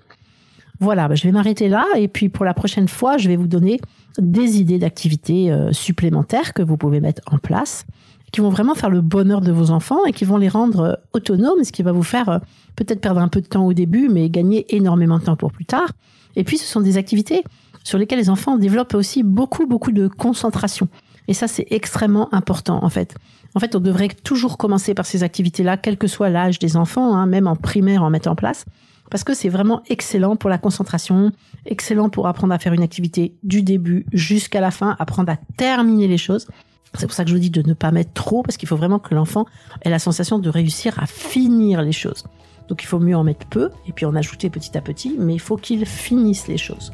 Voilà, 0.80 1.08
bah, 1.08 1.14
je 1.14 1.22
vais 1.26 1.32
m'arrêter 1.32 1.70
là 1.70 1.86
et 1.96 2.08
puis 2.08 2.28
pour 2.28 2.44
la 2.44 2.56
prochaine 2.56 2.88
fois, 2.88 3.20
je 3.20 3.28
vais 3.28 3.36
vous 3.36 3.46
donner 3.46 3.80
des 4.18 4.60
idées 4.60 4.80
d'activités 4.80 5.52
euh, 5.52 5.72
supplémentaires 5.74 6.56
que 6.56 6.64
vous 6.64 6.76
pouvez 6.76 7.02
mettre 7.02 7.22
en 7.32 7.38
place, 7.38 7.86
qui 8.32 8.42
vont 8.42 8.50
vraiment 8.50 8.74
faire 8.74 8.90
le 8.90 9.02
bonheur 9.02 9.42
de 9.42 9.52
vos 9.52 9.70
enfants 9.70 10.04
et 10.08 10.12
qui 10.12 10.26
vont 10.26 10.38
les 10.38 10.50
rendre 10.50 10.80
euh, 10.80 10.94
autonomes, 11.14 11.64
ce 11.64 11.72
qui 11.72 11.84
va 11.84 11.92
vous 11.92 12.02
faire 12.02 12.30
euh, 12.30 12.40
peut-être 12.76 13.00
perdre 13.00 13.22
un 13.22 13.28
peu 13.28 13.42
de 13.42 13.48
temps 13.48 13.68
au 13.68 13.74
début, 13.74 14.10
mais 14.10 14.28
gagner 14.32 14.76
énormément 14.76 15.20
de 15.20 15.26
temps 15.26 15.36
pour 15.36 15.52
plus 15.52 15.66
tard. 15.66 15.92
Et 16.36 16.44
puis, 16.44 16.58
ce 16.58 16.66
sont 16.66 16.82
des 16.82 16.98
activités 16.98 17.44
sur 17.84 17.98
lesquels 17.98 18.20
les 18.20 18.30
enfants 18.30 18.58
développent 18.58 18.94
aussi 18.94 19.24
beaucoup, 19.24 19.68
beaucoup 19.68 19.92
de 19.92 20.08
concentration. 20.08 20.88
Et 21.28 21.34
ça, 21.34 21.48
c'est 21.48 21.68
extrêmement 21.70 22.34
important, 22.34 22.84
en 22.84 22.90
fait. 22.90 23.16
En 23.56 23.60
fait, 23.60 23.76
on 23.76 23.80
devrait 23.80 24.10
toujours 24.10 24.58
commencer 24.58 24.94
par 24.94 25.06
ces 25.06 25.24
activités-là, 25.24 25.78
quel 25.78 25.98
que 25.98 26.08
soit 26.08 26.30
l'âge 26.30 26.60
des 26.60 26.78
enfants, 26.78 27.16
hein, 27.16 27.26
même 27.26 27.48
en 27.48 27.56
primaire, 27.56 28.04
en 28.04 28.10
mettre 28.10 28.30
en 28.30 28.36
place, 28.36 28.66
parce 29.10 29.24
que 29.24 29.34
c'est 29.34 29.50
vraiment 29.50 29.82
excellent 29.90 30.38
pour 30.38 30.50
la 30.50 30.58
concentration, 30.58 31.32
excellent 31.66 32.10
pour 32.10 32.28
apprendre 32.28 32.54
à 32.54 32.60
faire 32.60 32.74
une 32.74 32.82
activité 32.82 33.36
du 33.44 33.62
début 33.62 34.06
jusqu'à 34.14 34.62
la 34.62 34.72
fin, 34.72 34.96
apprendre 35.00 35.32
à 35.32 35.38
terminer 35.58 36.08
les 36.08 36.18
choses. 36.18 36.48
C'est 36.94 37.08
pour 37.08 37.14
ça 37.14 37.24
que 37.24 37.30
je 37.30 37.36
vous 37.36 37.42
dis 37.42 37.50
de 37.50 37.62
ne 37.62 37.74
pas 37.74 37.92
mettre 37.92 38.14
trop, 38.14 38.42
parce 38.42 38.58
qu'il 38.58 38.70
faut 38.70 38.78
vraiment 38.78 39.00
que 39.00 39.14
l'enfant 39.14 39.46
ait 39.82 39.90
la 39.90 40.00
sensation 40.00 40.40
de 40.40 40.50
réussir 40.50 40.98
à 41.00 41.06
finir 41.06 41.82
les 41.82 41.92
choses. 41.92 42.24
Donc 42.70 42.84
il 42.84 42.86
faut 42.86 43.00
mieux 43.00 43.18
en 43.18 43.26
mettre 43.26 43.46
peu, 43.48 43.70
et 43.86 43.92
puis 43.92 44.06
en 44.06 44.16
ajouter 44.16 44.50
petit 44.50 44.78
à 44.78 44.82
petit, 44.82 45.16
mais 45.20 45.34
il 45.34 45.40
faut 45.40 45.58
qu'il 45.58 45.86
finisse 45.86 46.48
les 46.48 46.58
choses. 46.58 46.94